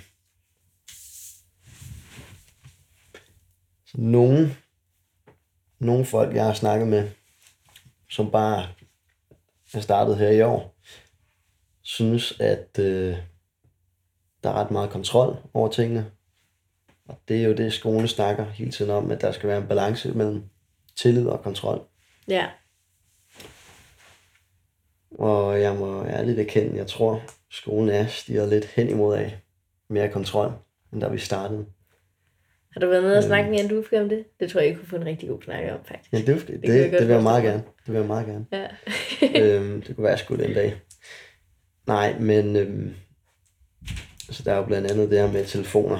nogle, 3.94 4.56
nogle 5.80 6.06
folk, 6.06 6.36
jeg 6.36 6.46
har 6.46 6.54
snakket 6.54 6.88
med, 6.88 7.10
som 8.10 8.32
bare 8.32 8.68
er 9.74 9.82
startet 9.82 10.18
her 10.18 10.30
i 10.30 10.42
år, 10.42 10.76
synes, 11.82 12.40
at 12.40 12.80
øh, 12.80 13.18
der 14.44 14.50
er 14.50 14.54
ret 14.54 14.72
meget 14.72 14.90
kontrol 14.90 15.38
over 15.54 15.70
tingene. 15.70 16.12
Og 17.08 17.20
det 17.28 17.40
er 17.40 17.44
jo 17.44 17.54
det, 17.54 17.74
skolen 17.74 18.08
snakker 18.08 18.46
hele 18.46 18.72
tiden 18.72 18.92
om, 18.92 19.12
at 19.12 19.22
der 19.22 19.32
skal 19.32 19.50
være 19.50 19.58
en 19.58 19.68
balance 19.68 20.12
mellem 20.12 20.44
tillid 20.96 21.28
og 21.28 21.44
kontrol. 21.44 21.88
Ja. 22.28 22.50
Og 25.12 25.62
jeg 25.62 25.76
må 25.76 26.06
ærligt 26.06 26.40
erkende, 26.40 26.78
jeg 26.78 26.88
tror, 26.88 27.22
skolen 27.52 27.90
er 27.90 28.08
stiget 28.08 28.50
lidt 28.50 28.66
hen 28.66 28.90
imod 28.90 29.16
af 29.16 29.40
mere 29.90 30.10
kontrol, 30.10 30.54
end 30.94 31.02
da 31.02 31.08
vi 31.08 31.18
startede. 31.18 31.66
Har 32.74 32.80
du 32.80 32.88
været 32.90 33.04
nede 33.04 33.14
og 33.14 33.18
Øhm. 33.18 33.28
snakke 33.28 33.50
med 33.50 33.60
en 33.60 33.68
du 33.70 33.84
om 33.94 34.10
det? 34.10 34.24
Det 34.40 34.50
tror 34.52 34.60
jeg, 34.62 34.70
I 34.70 34.74
kunne 34.74 34.88
få 34.88 34.96
en 34.96 35.06
rigtig 35.06 35.30
god 35.30 35.42
snak 35.44 35.64
om, 35.72 35.80
faktisk. 35.86 36.14
Ja, 36.14 36.18
det, 36.18 36.28
det, 36.28 36.48
det, 36.48 36.92
det, 36.92 37.08
vil 37.08 37.14
jeg 37.14 37.24
meget 37.24 37.44
gerne. 37.44 37.64
Det 37.86 37.94
vil 37.94 37.96
jeg 37.96 38.06
meget 38.08 38.26
gerne. 38.28 38.46
Ja. 38.52 38.68
øhm, 39.56 39.82
det 39.82 39.96
kunne 39.96 40.04
være 40.04 40.18
sgu 40.18 40.34
en 40.36 40.54
dag. 40.54 40.76
Nej, 41.88 42.16
men 42.20 42.56
øhm, 42.56 42.94
altså, 44.28 44.44
der 44.44 44.52
er 44.54 44.58
jo 44.58 44.64
blandt 44.66 44.92
andet 44.92 45.10
det 45.10 45.20
her 45.20 45.32
med 45.32 45.46
telefoner, 45.46 46.00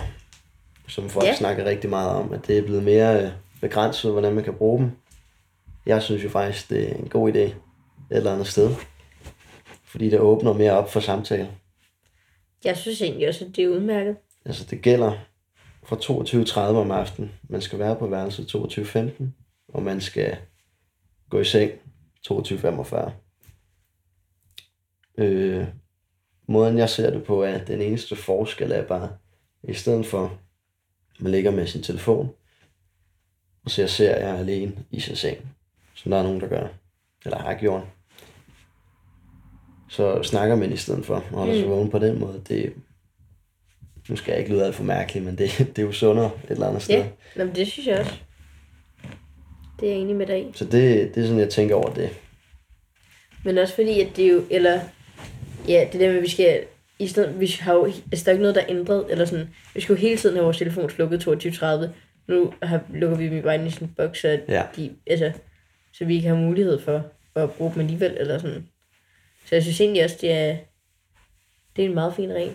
som 0.88 1.10
folk 1.10 1.26
Ja. 1.26 1.36
snakker 1.36 1.66
rigtig 1.66 1.90
meget 1.90 2.10
om, 2.10 2.34
at 2.34 2.48
det 2.48 2.58
er 2.58 2.62
blevet 2.62 2.84
mere 2.84 3.24
øh, 3.24 3.30
begrænset, 3.62 4.12
hvordan 4.12 4.34
man 4.34 4.44
kan 4.44 4.54
bruge 4.54 4.80
dem. 4.80 4.92
Jeg 5.86 6.02
synes 6.04 6.24
jo 6.24 6.30
faktisk, 6.30 6.70
det 6.70 6.92
er 6.92 6.96
en 6.96 7.10
god 7.10 7.32
idé 7.34 7.38
et 7.40 7.56
eller 8.12 8.34
andet 8.34 8.48
sted. 8.48 8.70
Fordi 9.86 10.10
det 10.10 10.20
åbner 10.20 10.54
mere 10.54 10.72
op 10.72 10.92
for 10.92 11.00
samtale. 11.00 11.50
Jeg 12.66 12.78
synes 12.78 13.02
egentlig 13.02 13.28
også, 13.28 13.46
at 13.46 13.56
det 13.56 13.64
er 13.64 13.68
udmærket. 13.68 14.16
Altså, 14.46 14.66
det 14.70 14.82
gælder 14.82 15.12
fra 15.86 15.96
22.30 15.96 16.60
om 16.60 16.92
aftenen. 16.92 17.32
Man 17.50 17.62
skal 17.62 17.80
være 17.80 17.96
på 17.96 18.08
værelset 18.08 18.56
22.15, 18.56 19.24
og 19.68 19.84
man 19.84 20.02
skal 20.02 20.38
gå 21.30 21.40
i 21.40 21.46
seng 21.46 21.72
22.45. 22.32 23.12
Øh, 25.18 25.68
måden, 26.48 26.78
jeg 26.78 26.90
ser 26.90 27.10
det 27.10 27.24
på, 27.24 27.44
er, 27.44 27.54
at 27.54 27.68
den 27.68 27.82
eneste 27.82 28.16
forskel 28.16 28.72
er 28.72 28.84
bare, 28.88 29.10
i 29.64 29.74
stedet 29.74 30.06
for, 30.06 30.38
man 31.20 31.32
ligger 31.32 31.52
med 31.52 31.68
sin 31.68 31.84
telefon, 31.84 32.30
og 33.66 33.72
ser 33.72 33.88
serier 33.88 34.34
alene 34.34 34.86
i 34.92 35.00
sin 35.00 35.16
seng, 35.16 35.38
som 35.94 36.12
der 36.12 36.18
er 36.18 36.24
nogen, 36.24 36.42
der 36.42 36.48
gør, 36.48 36.68
eller 37.26 37.38
har 37.38 37.54
gjort. 37.54 37.84
Så 39.90 40.24
snakker 40.24 40.56
man 40.56 40.74
i 40.74 40.78
stedet 40.78 41.06
for, 41.06 41.16
og 41.16 41.22
holder 41.22 41.54
sig 41.54 41.64
Mm. 41.66 41.72
vågen 41.72 41.90
på 41.90 42.00
den 42.00 42.20
måde. 42.20 42.42
Det, 42.48 42.74
nu 44.10 44.16
skal 44.16 44.32
jeg 44.32 44.40
ikke 44.40 44.52
lyde 44.52 44.66
alt 44.66 44.76
for 44.76 44.84
mærkeligt, 44.84 45.26
men 45.26 45.38
det, 45.38 45.58
det 45.58 45.80
er 45.80 45.84
jo 45.86 45.92
sundere 45.92 46.32
et 46.46 46.52
eller 46.52 46.68
andet 46.68 46.82
sted. 46.82 46.96
Ja, 46.96 47.06
Nå, 47.36 47.44
men 47.46 47.56
det 47.56 47.68
synes 47.68 47.88
jeg 47.88 48.00
også. 48.00 48.14
Det 49.80 49.88
er 49.90 49.94
jeg 49.94 50.02
enig 50.02 50.16
med 50.16 50.26
dig 50.28 50.40
i. 50.40 50.52
Så 50.56 50.66
det, 50.66 51.16
det 51.16 51.18
er 51.24 51.26
sådan, 51.28 51.40
jeg 51.40 51.50
tænker 51.50 51.76
over 51.76 51.94
det. 51.94 52.10
Men 53.46 53.58
også 53.58 53.76
fordi, 53.76 54.02
at 54.02 54.08
det 54.16 54.32
jo, 54.32 54.44
eller, 54.50 54.80
ja, 55.68 55.88
det 55.92 56.00
der 56.02 56.08
med, 56.08 56.18
at 56.18 56.24
vi 56.24 56.30
skal, 56.30 56.64
i 57.00 57.08
stedet, 57.08 57.40
vi 57.40 57.48
har 57.60 57.74
jo, 57.74 57.86
altså 57.86 58.26
der 58.26 58.28
er 58.28 58.32
ikke 58.34 58.42
noget, 58.42 58.56
der 58.56 58.62
er 58.62 58.66
ændret, 58.70 59.06
eller 59.10 59.26
sådan, 59.26 59.50
vi 59.76 59.82
skal 59.82 59.94
jo 59.94 60.00
hele 60.00 60.18
tiden 60.18 60.36
have 60.36 60.44
vores 60.44 60.58
telefon 60.58 60.90
slukket 60.90 61.28
22.30. 61.28 61.66
Nu 62.28 62.54
har, 62.64 62.82
lukker 62.94 63.18
vi 63.18 63.30
dem 63.30 63.44
bare 63.44 63.56
ind 63.56 63.68
i 63.68 63.70
sådan 63.72 63.88
en 63.88 63.94
boks, 63.98 64.22
så, 64.22 64.40
Ja. 64.48 64.64
de, 64.76 64.92
altså, 65.08 65.32
så 65.94 66.06
vi 66.06 66.16
ikke 66.16 66.28
har 66.28 66.36
mulighed 66.36 66.80
for 66.82 67.04
at 67.36 67.52
bruge 67.52 67.72
dem 67.74 67.80
alligevel, 67.82 68.18
eller 68.20 68.38
sådan. 68.38 68.68
Så 69.46 69.56
jeg 69.56 69.64
synes 69.64 69.82
egentlig 69.82 70.04
også, 70.04 70.18
det 70.22 70.32
er, 70.32 70.58
det 71.76 71.86
er 71.86 71.90
en 71.90 71.96
meget 71.96 72.16
fin 72.16 72.34
regel. 72.34 72.52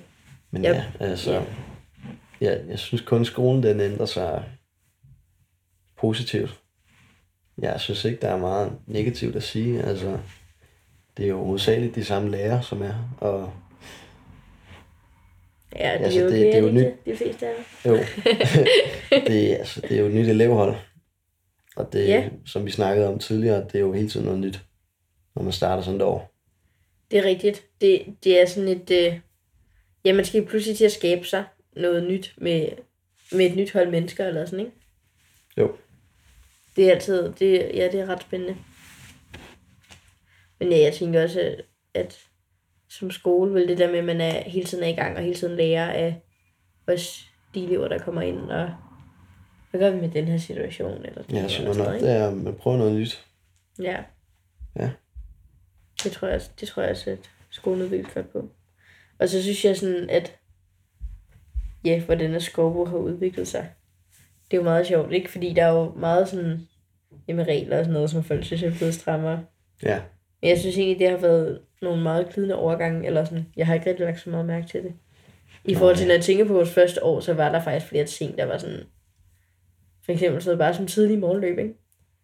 Men 0.50 0.64
Yep. 0.64 0.70
ja, 0.74 0.84
altså, 1.00 1.44
ja, 2.40 2.56
jeg 2.68 2.78
synes 2.78 3.00
kun 3.02 3.24
skolen 3.24 3.62
den 3.62 3.80
ændrer 3.80 4.06
sig 4.06 4.44
positivt. 5.96 6.61
Jeg 7.58 7.80
synes 7.80 8.04
ikke, 8.04 8.18
der 8.20 8.28
er 8.28 8.38
meget 8.38 8.72
negativt 8.87 9.37
at 9.37 9.42
sige. 9.42 9.82
Altså, 9.82 10.18
det 11.16 11.24
er 11.24 11.28
jo 11.28 11.44
hovedsageligt 11.44 11.94
de 11.94 12.04
samme 12.04 12.30
lærere, 12.30 12.62
som 12.62 12.82
er. 12.82 13.16
Og 13.20 13.52
Ja, 15.76 15.92
det, 15.98 16.04
Altså, 16.04 16.18
er 16.20 16.24
jo 16.24 16.30
det- 16.30 16.38
det 16.40 16.54
er 16.54 16.58
jo 16.62 16.70
nyt. 16.70 16.87
De 17.06 17.16
fleste 17.16 17.46
af 17.48 17.52
jo, 17.87 17.94
det, 19.26 19.52
er, 19.52 19.56
altså, 19.58 19.80
det 19.80 19.92
er 19.92 20.00
jo 20.00 20.06
et 20.06 20.14
nyt 20.14 20.28
elevhold. 20.28 20.76
Og 21.76 21.92
det, 21.92 22.08
Ja. 22.08 22.28
som 22.46 22.66
vi 22.66 22.70
snakkede 22.70 23.08
om 23.08 23.18
tidligere, 23.18 23.64
det 23.64 23.74
er 23.74 23.80
jo 23.80 23.92
hele 23.92 24.08
tiden 24.08 24.26
noget 24.26 24.40
nyt, 24.40 24.61
når 25.37 25.42
man 25.42 25.52
starter 25.52 25.82
sådan 25.82 25.96
et 25.96 26.02
år. 26.02 26.30
Det 27.11 27.18
er 27.18 27.24
rigtigt. 27.24 27.64
Det, 27.80 28.02
det 28.24 28.40
er 28.40 28.46
sådan 28.46 28.68
et... 28.68 28.90
Øh, 28.90 29.18
ja, 30.09 30.14
man 30.14 30.25
skal 30.25 30.47
pludselig 30.47 30.77
til 30.77 30.85
at 30.85 30.92
skabe 30.92 31.25
sig 31.25 31.44
noget 31.77 32.09
nyt 32.09 32.35
med, 32.37 32.68
med 33.33 33.47
et 33.47 33.57
nyt 33.57 33.73
hold 33.73 33.90
mennesker 33.90 34.27
eller 34.27 34.44
sådan, 34.44 34.61
ikke? 34.61 34.73
Jo. 35.57 35.77
Det 36.77 36.87
er 36.87 36.92
altid... 36.94 37.33
Det, 37.33 37.71
ja, 37.75 37.88
det 37.92 38.01
er 38.01 38.07
ret 38.07 38.23
spændende. 38.23 38.57
Men 40.59 40.68
ja, 40.71 40.79
jeg 40.79 40.94
tænker 40.94 41.23
også, 41.23 41.40
at, 41.40 41.64
at 41.94 42.18
som 42.88 43.11
skole 43.11 43.53
vil 43.53 43.68
det 43.68 43.79
der 43.79 43.90
med, 43.90 43.99
at 43.99 44.05
man 44.05 44.21
er 44.21 44.42
hele 44.42 44.66
tiden 44.66 44.85
er 44.85 44.88
i 44.88 44.92
gang 44.92 45.16
og 45.16 45.23
hele 45.23 45.35
tiden 45.35 45.57
lærer 45.57 45.92
af 45.92 46.23
også 46.87 47.25
de 47.55 47.64
elever, 47.64 47.88
der 47.88 47.99
kommer 47.99 48.23
ind, 48.23 48.51
og 48.51 48.71
hvad 49.71 49.81
gør 49.81 49.90
vi 49.90 50.01
med 50.01 50.11
den 50.11 50.25
her 50.25 50.38
situation? 50.38 51.05
Eller 51.05 51.23
sådan 51.23 51.37
Ja, 51.37 51.49
så 51.49 51.64
nok, 51.64 51.77
noget, 51.77 52.01
det 52.01 52.11
er, 52.11 52.35
man 52.35 52.55
prøver 52.55 52.77
noget 52.77 52.92
nyt. 52.92 53.25
Ja. 53.83 54.03
Ja. 54.77 54.90
Det 56.05 56.12
tror 56.12 56.29
jeg, 56.29 56.40
det 56.61 56.68
tror 56.68 56.83
jeg 56.83 56.90
også, 56.90 57.11
at 57.11 57.31
skolen 57.51 57.83
er 57.83 57.87
virkelig 57.87 58.14
godt 58.14 58.33
på. 58.33 58.51
Og 59.18 59.28
så 59.28 59.42
synes 59.42 59.64
jeg 59.64 59.76
sådan, 59.76 60.11
at 60.11 60.37
ja, 61.85 62.00
hvordan 62.00 62.35
er 62.35 62.38
Skovbo 62.38 62.85
har 62.85 62.96
udviklet 62.96 63.48
sig. 63.48 63.68
Det 64.50 64.57
er 64.57 64.61
jo 64.61 64.64
meget 64.64 64.87
sjovt, 64.87 65.12
ikke? 65.12 65.31
Fordi 65.31 65.52
der 65.52 65.64
er 65.64 65.72
jo 65.72 65.92
meget 65.96 66.28
sådan, 66.28 66.68
jamen 67.28 67.48
regler 67.48 67.78
og 67.78 67.85
sådan 67.85 67.92
noget, 67.92 68.11
som 68.11 68.24
folk 68.24 68.44
synes 68.44 68.62
er 68.62 68.70
blevet 68.70 68.94
strammere. 68.94 69.44
Ja, 69.83 70.00
Men 70.42 70.50
jeg 70.50 70.59
synes 70.59 70.78
egentlig, 70.78 70.98
det 70.98 71.11
har 71.11 71.16
været 71.16 71.61
nogle 71.83 72.02
meget 72.02 72.28
glidende 72.28 72.54
overgange, 72.54 73.07
eller 73.07 73.24
sådan, 73.24 73.46
jeg 73.57 73.66
har 73.66 73.74
ikke 73.74 73.90
rigtig 73.90 74.07
lagt 74.07 74.20
så 74.20 74.31
meget 74.31 74.46
mærke 74.46 74.66
til 74.66 74.83
det. 74.83 74.92
I 75.64 75.74
forhold 75.74 75.96
til, 75.96 76.07
når 76.07 76.14
jeg 76.14 76.22
tænker 76.22 76.44
på 76.44 76.52
vores 76.52 76.70
første 76.74 77.04
år, 77.04 77.20
så 77.20 77.35
var 77.35 77.52
der 77.52 77.62
faktisk 77.62 77.87
flere 77.87 78.04
ting, 78.04 78.38
der 78.38 78.44
var 78.44 78.59
sådan, 78.59 78.81
for 80.04 80.12
eksempel 80.12 80.42
sådan 80.42 80.59
noget 80.59 80.59
bare 80.59 80.74
som 80.74 80.87
tidlig 80.87 81.18
morgenløb, 81.18 81.59
ikke? 81.59 81.74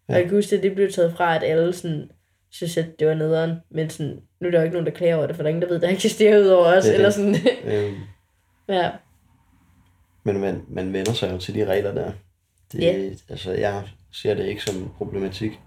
Ja. 0.09 0.13
Og 0.13 0.19
jeg 0.19 0.23
kan 0.23 0.37
huske, 0.37 0.55
at 0.55 0.63
det 0.63 0.75
blev 0.75 0.91
taget 0.91 1.13
fra, 1.13 1.35
at 1.35 1.43
alle 1.43 1.73
sådan, 1.73 2.11
synes, 2.51 2.77
at 2.77 2.99
det 2.99 3.07
var 3.07 3.13
nederen, 3.13 3.51
men 3.71 3.89
sådan, 3.89 4.19
nu 4.41 4.47
er 4.47 4.51
der 4.51 4.59
jo 4.59 4.63
ikke 4.63 4.73
nogen, 4.73 4.85
der 4.85 4.91
klager 4.91 5.15
over 5.15 5.27
det, 5.27 5.35
for 5.35 5.43
der 5.43 5.47
er 5.49 5.55
ingen, 5.55 5.61
der 5.61 5.67
ved, 5.67 5.79
der 5.79 5.89
eksisterer 5.89 6.39
ud 6.39 6.47
over 6.47 6.65
os, 6.65 6.83
Det 6.83 6.91
er 6.91 6.95
eller 6.95 7.05
det. 7.09 7.13
sådan. 7.15 7.35
øhm, 7.65 7.95
ja. 8.77 8.91
Men 10.23 10.39
man, 10.39 10.61
man 10.69 10.93
vender 10.93 11.13
sig 11.13 11.31
jo 11.31 11.37
til 11.37 11.53
de 11.55 11.65
regler 11.65 11.93
der. 11.93 12.11
Det, 12.71 12.81
Ja. 12.81 13.09
Altså, 13.29 13.51
jeg 13.51 13.83
ser 14.11 14.33
det 14.33 14.45
ikke 14.45 14.63
som 14.63 14.91
problematik. 14.97 15.59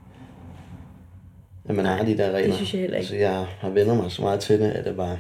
At 1.69 1.75
man 1.75 1.85
har 1.85 2.05
de 2.05 2.17
der 2.19 2.31
regler. 2.31 2.47
det 2.47 2.55
synes 2.55 2.73
jeg 2.75 2.81
heller 2.81 2.97
ikke. 2.97 3.03
Altså, 3.05 3.17
jeg 3.17 3.47
har 3.59 3.69
vendt 3.71 3.97
mig 3.97 4.13
så 4.13 4.23
meget 4.23 4.41
til 4.41 4.61
det, 4.61 4.71
at 4.71 4.85
det 4.85 4.97
bare... 4.97 5.19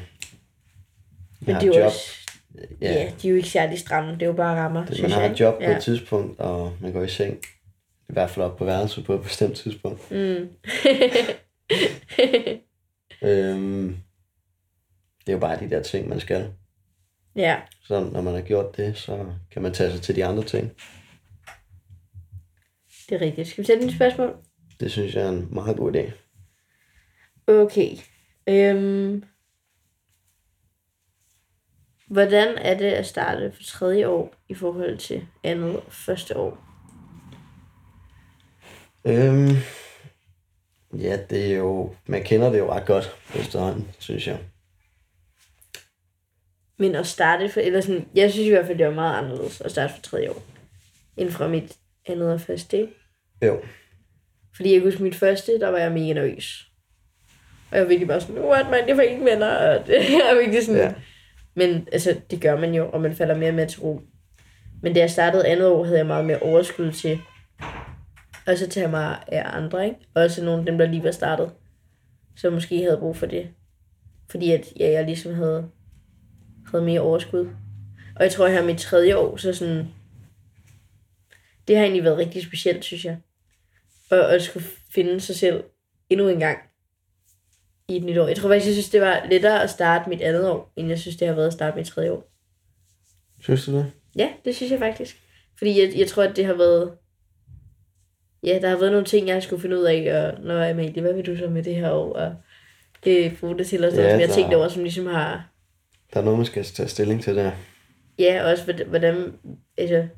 Men 1.40 1.54
det 1.54 1.62
er 1.62 1.66
jo 1.66 1.74
job. 1.74 1.84
også, 1.84 2.00
ja. 2.80 2.92
ja, 2.92 3.10
de 3.22 3.26
er 3.28 3.30
jo 3.30 3.36
ikke 3.36 3.48
særlig 3.48 3.78
stramme, 3.78 4.12
det 4.12 4.22
er 4.22 4.26
jo 4.26 4.32
bare 4.32 4.60
rammer, 4.60 4.84
Det, 4.86 5.02
man 5.02 5.10
har 5.10 5.20
jeg. 5.22 5.30
et 5.32 5.40
job 5.40 5.54
på 5.56 5.62
ja. 5.62 5.76
et 5.76 5.82
tidspunkt, 5.82 6.40
og 6.40 6.72
man 6.80 6.92
går 6.92 7.02
i 7.02 7.08
seng. 7.08 7.38
I 8.08 8.12
hvert 8.12 8.30
fald 8.30 8.44
op 8.46 8.56
på 8.56 8.64
værelset 8.64 9.04
på 9.04 9.14
et 9.14 9.22
bestemt 9.22 9.56
tidspunkt. 9.56 10.10
Mm. 10.10 10.16
Øhm, 13.22 13.96
det 15.20 15.28
er 15.28 15.32
jo 15.32 15.38
bare 15.38 15.60
de 15.60 15.70
der 15.70 15.82
ting, 15.82 16.08
man 16.08 16.20
skal. 16.20 16.52
ja, 17.36 17.60
Så 17.82 18.00
når 18.12 18.20
man 18.22 18.34
har 18.34 18.40
gjort 18.42 18.76
det, 18.76 18.96
så 18.96 19.32
kan 19.50 19.62
man 19.62 19.72
tage 19.74 19.92
sig 19.92 20.02
til 20.02 20.16
de 20.16 20.24
andre 20.24 20.42
ting. 20.44 20.72
det 23.08 23.14
er 23.14 23.20
rigtigt. 23.20 23.48
Skal 23.48 23.62
vi 23.62 23.66
sætte 23.66 23.84
et 23.86 23.92
spørgsmål? 23.94 24.36
Det 24.80 24.92
synes 24.92 25.14
jeg 25.14 25.24
er 25.24 25.28
en 25.28 25.48
meget 25.54 25.76
god 25.76 25.94
idé. 25.96 26.12
Okay. 27.52 27.96
Øhm. 28.48 29.24
Hvordan 32.10 32.58
er 32.58 32.78
det 32.78 32.84
at 32.92 33.06
starte 33.06 33.52
for 33.52 33.62
tredje 33.62 34.06
år 34.08 34.34
i 34.48 34.54
forhold 34.54 34.98
til 34.98 35.26
andet 35.44 35.76
og 35.80 35.92
første 35.92 36.36
år? 36.36 36.64
Øhm, 39.04 39.48
ja, 40.92 41.18
det 41.30 41.52
er 41.52 41.56
jo... 41.56 41.94
Man 42.06 42.22
kender 42.22 42.50
det 42.50 42.58
jo 42.58 42.72
ret 42.72 42.86
godt 42.86 43.16
efterhånden, 43.34 43.88
synes 43.98 44.26
jeg. 44.26 44.38
Men 46.78 46.94
at 46.94 47.06
starte 47.06 47.48
for, 47.48 47.60
eller 47.60 47.80
sådan, 47.80 48.08
jeg 48.14 48.32
synes 48.32 48.46
i 48.46 48.50
hvert 48.50 48.66
fald, 48.66 48.78
det 48.78 48.86
var 48.86 48.92
meget 48.92 49.18
anderledes 49.18 49.60
at 49.60 49.70
starte 49.70 49.94
for 49.94 50.00
tredje 50.02 50.30
år, 50.30 50.42
end 51.16 51.30
fra 51.30 51.48
mit 51.48 51.76
andet 52.06 52.32
og 52.32 52.40
første. 52.40 52.78
ikke? 52.78 52.92
Jo, 53.42 53.60
Fordi 54.56 54.72
jeg 54.72 54.80
kan 54.80 54.90
huske 54.90 55.02
mit 55.02 55.14
første, 55.14 55.60
der 55.60 55.68
var 55.68 55.78
jeg 55.78 55.92
mega 55.92 56.12
nervøs. 56.12 56.64
Og 57.70 57.76
jeg 57.76 57.82
var 57.82 57.88
virkelig 57.88 58.08
bare 58.08 58.20
sådan, 58.20 58.44
what 58.44 58.70
man, 58.70 58.88
det 58.88 58.96
var 58.96 59.02
ingen 59.02 59.24
venner, 59.26 59.48
og 59.48 59.82
det 59.86 59.96
er 59.96 60.38
virkelig 60.38 60.64
sådan. 60.64 60.80
Ja. 60.80 60.94
Men 61.54 61.88
altså, 61.92 62.20
det 62.30 62.40
gør 62.40 62.60
man 62.60 62.74
jo, 62.74 62.90
og 62.90 63.00
man 63.00 63.16
falder 63.16 63.36
mere 63.36 63.52
med 63.52 63.66
til 63.66 63.80
ro. 63.80 64.00
Men 64.82 64.94
da 64.94 65.00
jeg 65.00 65.10
startede 65.10 65.46
andet 65.46 65.68
år, 65.68 65.84
havde 65.84 65.98
jeg 65.98 66.06
meget 66.06 66.24
mere 66.24 66.38
overskud 66.38 66.92
til 66.92 67.20
også 68.48 68.64
at 68.64 68.70
tage 68.70 68.88
mig 68.88 69.24
af 69.26 69.42
andre, 69.46 69.84
ikke? 69.84 70.00
Også 70.14 70.44
nogle 70.44 70.60
af 70.60 70.66
dem, 70.66 70.78
der 70.78 70.86
lige 70.86 71.02
var 71.02 71.10
startet, 71.10 71.50
som 72.36 72.52
måske 72.52 72.82
havde 72.82 72.96
brug 72.96 73.16
for 73.16 73.26
det. 73.26 73.48
Fordi 74.30 74.52
at 74.52 74.72
ja, 74.80 74.90
jeg 74.90 75.04
ligesom 75.04 75.34
havde, 75.34 75.68
havde 76.70 76.84
mere 76.84 77.00
overskud. 77.00 77.50
Og 78.16 78.24
jeg 78.24 78.32
tror, 78.32 78.48
her 78.48 78.64
mit 78.64 78.78
tredje 78.78 79.16
år, 79.16 79.36
så 79.36 79.52
sådan... 79.52 79.88
Det 81.68 81.76
har 81.76 81.82
egentlig 81.82 82.04
været 82.04 82.18
rigtig 82.18 82.42
specielt, 82.42 82.84
synes 82.84 83.04
jeg. 83.04 83.18
Og 84.10 84.34
at 84.34 84.42
skulle 84.42 84.66
finde 84.90 85.20
sig 85.20 85.36
selv 85.36 85.64
endnu 86.10 86.28
en 86.28 86.38
gang 86.38 86.58
i 87.88 87.96
et 87.96 88.04
nyt 88.04 88.18
år. 88.18 88.28
Jeg 88.28 88.36
tror 88.36 88.48
faktisk, 88.48 88.66
jeg 88.66 88.74
synes, 88.74 88.90
det 88.90 89.00
var 89.00 89.26
lettere 89.30 89.62
at 89.62 89.70
starte 89.70 90.10
mit 90.10 90.20
andet 90.20 90.50
år, 90.50 90.72
end 90.76 90.88
jeg 90.88 90.98
synes, 90.98 91.16
det 91.16 91.28
har 91.28 91.34
været 91.34 91.46
at 91.46 91.52
starte 91.52 91.76
mit 91.76 91.86
tredje 91.86 92.12
år. 92.12 92.30
synes 93.40 93.64
du 93.64 93.72
det? 93.72 93.92
Ja, 94.16 94.32
det 94.44 94.56
synes 94.56 94.72
jeg 94.72 94.78
faktisk. 94.78 95.22
Fordi 95.58 95.80
jeg, 95.80 95.98
jeg 95.98 96.08
tror, 96.08 96.22
at 96.22 96.36
det 96.36 96.46
har 96.46 96.54
været... 96.54 96.92
Ja, 98.42 98.58
der 98.62 98.68
har 98.68 98.76
været 98.76 98.92
nogle 98.92 99.06
ting, 99.06 99.28
jeg 99.28 99.42
skulle 99.42 99.62
finde 99.62 99.78
ud 99.78 99.84
af, 99.84 100.14
og 100.34 100.44
når 100.44 100.58
jeg 100.58 100.76
med 100.76 100.90
hvad 100.90 101.14
vil 101.14 101.26
du 101.26 101.36
så 101.36 101.48
med 101.48 101.62
det 101.62 101.74
her 101.74 101.90
år, 101.90 102.12
og 102.12 102.34
det 103.04 103.36
bruge 103.40 103.58
det 103.58 103.66
til, 103.66 103.84
og 103.84 103.90
sådan 103.90 104.04
Ja, 104.04 104.10
noget, 104.10 104.22
som 104.22 104.28
jeg 104.28 104.36
tænkte 104.36 104.56
over, 104.56 104.68
som 104.68 104.82
ligesom 104.82 105.06
har... 105.06 105.48
Der 106.14 106.20
er 106.20 106.24
noget, 106.24 106.38
man 106.38 106.46
skal 106.46 106.64
tage 106.64 106.88
stilling 106.88 107.22
til 107.22 107.36
der. 107.36 107.52
Ja, 108.18 108.50
også 108.50 108.84
hvordan, 108.88 109.32
altså, 109.78 110.08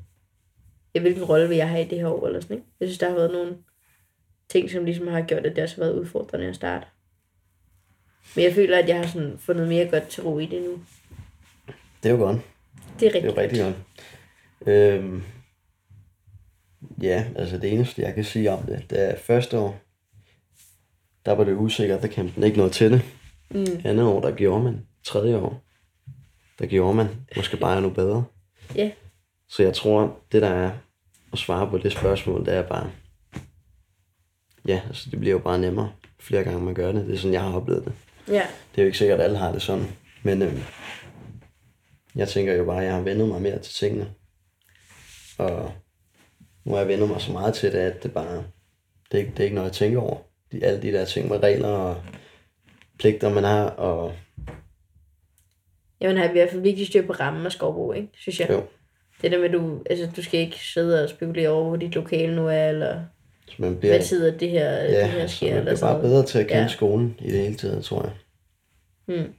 ja, 0.95 0.99
hvilken 0.99 1.23
rolle 1.23 1.47
vil 1.47 1.57
jeg 1.57 1.69
have 1.69 1.85
i 1.85 1.87
det 1.87 1.99
her 1.99 2.07
år, 2.07 2.27
eller 2.27 2.39
sådan, 2.39 2.57
ikke? 2.57 2.67
Jeg 2.79 2.87
synes, 2.87 2.99
der 2.99 3.09
har 3.09 3.15
været 3.15 3.31
nogle 3.31 3.57
ting, 4.49 4.69
som 4.69 4.85
ligesom 4.85 5.07
har 5.07 5.21
gjort, 5.21 5.45
at 5.45 5.55
det 5.55 5.63
også 5.63 5.75
har 5.75 5.83
været 5.83 5.99
udfordrende 5.99 6.47
at 6.47 6.55
starte. 6.55 6.85
Men 8.35 8.45
jeg 8.45 8.53
føler, 8.53 8.77
at 8.77 8.89
jeg 8.89 8.97
har 8.97 9.07
sådan 9.07 9.37
fundet 9.39 9.67
mere 9.67 9.87
godt 9.87 10.07
til 10.07 10.23
ro 10.23 10.39
i 10.39 10.45
det 10.45 10.61
nu. 10.61 10.79
Det 12.03 12.09
er 12.09 12.13
jo 12.13 12.19
godt. 12.19 12.37
Det 12.99 13.07
er 13.07 13.11
Det 13.11 13.25
er 13.25 13.37
rigtig, 13.37 13.37
rigtig 13.37 13.59
godt. 13.63 13.75
Øhm, 14.67 15.23
ja, 17.01 17.25
altså 17.35 17.57
det 17.57 17.73
eneste, 17.73 18.01
jeg 18.01 18.15
kan 18.15 18.23
sige 18.23 18.51
om 18.51 18.63
det, 18.63 18.85
det 18.89 19.09
er 19.09 19.17
første 19.17 19.57
år, 19.57 19.79
der 21.25 21.31
var 21.31 21.43
det 21.43 21.55
usikkert, 21.55 22.01
der 22.01 22.07
kendte 22.07 22.39
man 22.39 22.45
ikke 22.45 22.57
noget 22.57 22.73
til 22.73 22.91
det. 22.91 23.01
Mm. 23.49 23.81
Andet 23.85 24.05
år, 24.05 24.21
der 24.21 24.31
gjorde 24.31 24.63
man. 24.63 24.85
Tredje 25.03 25.37
år, 25.37 25.63
der 26.59 26.65
gjorde 26.65 26.93
man. 26.93 27.07
Måske 27.35 27.57
bare 27.57 27.77
endnu 27.77 27.91
bedre. 27.91 28.23
Ja. 28.75 28.91
Så 29.49 29.63
jeg 29.63 29.73
tror, 29.73 30.19
det 30.31 30.41
der 30.41 30.49
er 30.49 30.71
at 31.33 31.39
svare 31.39 31.69
på 31.69 31.77
det 31.77 31.91
spørgsmål, 31.91 32.45
det 32.45 32.53
er 32.53 32.61
bare, 32.61 32.91
ja, 34.67 34.81
altså 34.87 35.09
det 35.11 35.19
bliver 35.19 35.31
jo 35.31 35.39
bare 35.39 35.59
nemmere, 35.59 35.91
flere 36.19 36.43
gange 36.43 36.61
man 36.61 36.73
gør 36.73 36.91
det. 36.91 37.05
Det 37.07 37.13
er 37.13 37.17
sådan, 37.17 37.33
jeg 37.33 37.41
har 37.41 37.53
oplevet 37.53 37.85
det. 37.85 37.93
Ja. 38.27 38.47
Det 38.71 38.77
er 38.77 38.81
jo 38.81 38.85
ikke 38.85 38.97
sikkert, 38.97 39.19
at 39.19 39.25
alle 39.25 39.37
har 39.37 39.51
det 39.51 39.61
sådan. 39.61 39.87
Men 40.23 40.41
øhm, 40.41 40.59
jeg 42.15 42.27
tænker 42.27 42.53
jo 42.53 42.65
bare, 42.65 42.79
at 42.79 42.85
jeg 42.85 42.93
har 42.93 43.01
vendet 43.01 43.27
mig 43.27 43.41
mere 43.41 43.59
til 43.59 43.73
tingene. 43.73 44.09
Og 45.37 45.73
nu 46.65 46.71
har 46.71 46.79
jeg 46.79 46.87
vendet 46.87 47.09
mig 47.09 47.21
så 47.21 47.31
meget 47.31 47.53
til 47.53 47.71
det, 47.71 47.77
at 47.77 48.03
det 48.03 48.13
bare, 48.13 48.35
det 49.11 49.13
er, 49.13 49.17
ikke, 49.17 49.31
det 49.31 49.39
er 49.39 49.43
ikke 49.43 49.55
noget, 49.55 49.67
jeg 49.67 49.73
tænker 49.75 49.99
over. 50.01 50.17
De, 50.51 50.65
alle 50.65 50.81
de 50.81 50.91
der 50.91 51.05
ting 51.05 51.29
med 51.29 51.43
regler 51.43 51.67
og 51.67 52.03
pligter, 52.99 53.29
man 53.29 53.43
har, 53.43 53.63
og 53.69 54.13
Jamen 56.01 56.17
har 56.17 56.29
i 56.29 56.31
hvert 56.31 56.49
fald 56.49 56.61
virkelig 56.61 56.87
styr 56.87 57.05
på 57.07 57.13
rammen 57.13 57.45
af 57.45 57.51
skovbrug, 57.51 57.95
ikke? 57.95 58.07
Synes 58.17 58.39
jeg. 58.39 58.49
jo, 58.49 58.63
Det 59.21 59.31
der 59.31 59.39
med, 59.39 59.49
du, 59.49 59.83
altså, 59.89 60.09
du 60.15 60.23
skal 60.23 60.39
ikke 60.39 60.59
sidde 60.73 61.03
og 61.03 61.09
spekulere 61.09 61.49
over, 61.49 61.67
hvor 61.67 61.75
dit 61.77 61.95
lokale 61.95 62.35
nu 62.35 62.47
er, 62.47 62.69
eller 62.69 63.01
så 63.47 63.55
man 63.57 63.77
bliver, 63.79 63.95
hvad 63.95 64.05
tid 64.05 64.31
det 64.39 64.49
her, 64.49 64.69
ja, 64.71 64.99
det 65.01 65.07
her 65.09 65.21
altså, 65.21 65.35
sker, 65.37 65.47
man 65.49 65.57
eller 65.57 65.71
bliver 65.71 65.79
bare 65.81 65.93
noget. 65.97 66.03
bedre 66.11 66.25
til 66.25 66.39
at 66.39 66.47
kende 66.47 66.61
Ja. 66.61 66.67
skolen 66.67 67.15
i 67.19 67.31
det 67.31 67.39
hele 67.39 67.55
taget, 67.55 67.83
tror 67.85 68.01
jeg. 68.03 68.11
Hmm. 69.05 69.33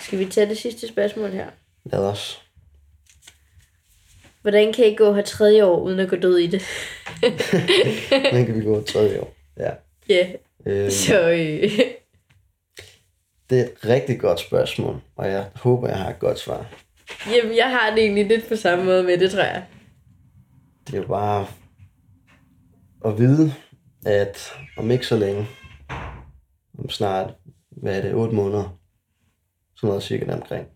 Skal 0.00 0.18
vi 0.18 0.24
tage 0.26 0.48
det 0.48 0.58
sidste 0.58 0.88
spørgsmål 0.88 1.30
her? 1.30 1.46
Lad 1.84 1.98
os. 2.00 2.43
Hvordan 4.44 4.72
kan 4.72 4.86
I 4.86 4.94
gå 4.94 5.12
her 5.14 5.22
tredje 5.22 5.64
år, 5.64 5.80
uden 5.80 5.98
at 6.00 6.08
gå 6.08 6.16
død 6.16 6.38
i 6.38 6.46
det? 6.46 6.62
Den 8.32 8.46
kan 8.46 8.54
vi 8.60 8.64
gå 8.64 8.82
tredje 8.82 9.20
år. 9.20 9.34
Ja. 9.58 9.70
Ja, 10.08 10.32
Øhm, 10.66 10.90
så 10.90 11.30
øh, 11.30 11.70
det 13.50 13.60
er 13.60 13.64
et 13.64 13.74
rigtig 13.84 14.20
godt 14.20 14.40
spørgsmål, 14.40 15.00
og 15.16 15.30
jeg 15.30 15.46
håber, 15.54 15.88
jeg 15.88 15.98
har 15.98 16.10
et 16.10 16.18
godt 16.18 16.38
svar. 16.38 16.66
jamen, 17.34 17.56
jeg 17.56 17.70
har 17.70 17.90
det 17.90 18.04
egentlig 18.04 18.26
lidt 18.26 18.48
på 18.48 18.56
samme 18.56 18.84
måde 18.84 19.02
med 19.02 19.18
det, 19.18 19.30
tror 19.30 19.42
jeg. 19.42 19.64
Det 20.90 20.98
er 20.98 21.06
bare 21.06 21.46
at 23.04 23.18
vide, 23.18 23.54
at 24.06 24.52
om 24.76 24.90
ikke 24.90 25.06
så 25.06 25.16
længe, 25.16 25.46
om 26.78 26.90
snart, 26.90 27.34
hvad 27.70 27.98
er 27.98 28.02
det, 28.02 28.14
8 28.14 28.34
måneder, 28.34 28.78
sådan 29.76 29.88
noget 29.88 30.02
cirka 30.02 30.32
omkring, 30.32 30.66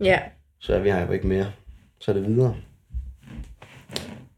Ja, 0.00 0.20
så 0.60 0.74
er 0.74 0.78
vi 0.78 0.90
her 0.90 1.06
jo 1.06 1.12
ikke 1.12 1.26
mere. 1.26 1.52
Så 2.00 2.10
er 2.10 2.14
det 2.14 2.26
videre. 2.26 2.56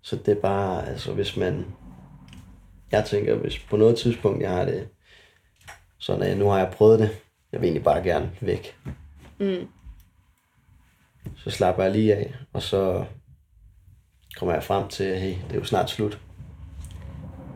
Så 0.04 0.16
det 0.16 0.36
er 0.36 0.40
bare, 0.40 0.88
altså 0.88 1.12
hvis 1.12 1.36
man, 1.36 1.66
jeg 2.92 3.04
tænker, 3.04 3.34
hvis 3.34 3.58
på 3.58 3.76
noget 3.76 3.98
tidspunkt 3.98 4.42
jeg 4.42 4.50
har 4.50 4.64
det, 4.64 4.88
sådan 5.98 6.22
at 6.22 6.38
nu 6.38 6.48
har 6.48 6.58
jeg 6.58 6.72
prøvet 6.72 6.98
det, 6.98 7.10
jeg 7.52 7.60
vil 7.60 7.66
egentlig 7.66 7.84
bare 7.84 8.02
gerne 8.02 8.30
væk. 8.40 8.76
mm. 9.38 9.68
Så 11.36 11.50
slapper 11.50 11.82
jeg 11.82 11.92
lige 11.92 12.14
af, 12.14 12.34
og 12.52 12.62
så 12.62 13.04
kommer 14.36 14.54
jeg 14.54 14.64
frem 14.64 14.88
til, 14.88 15.16
hey, 15.18 15.28
det 15.30 15.52
er 15.52 15.54
jo 15.54 15.64
snart 15.64 15.90
slut. 15.90 16.18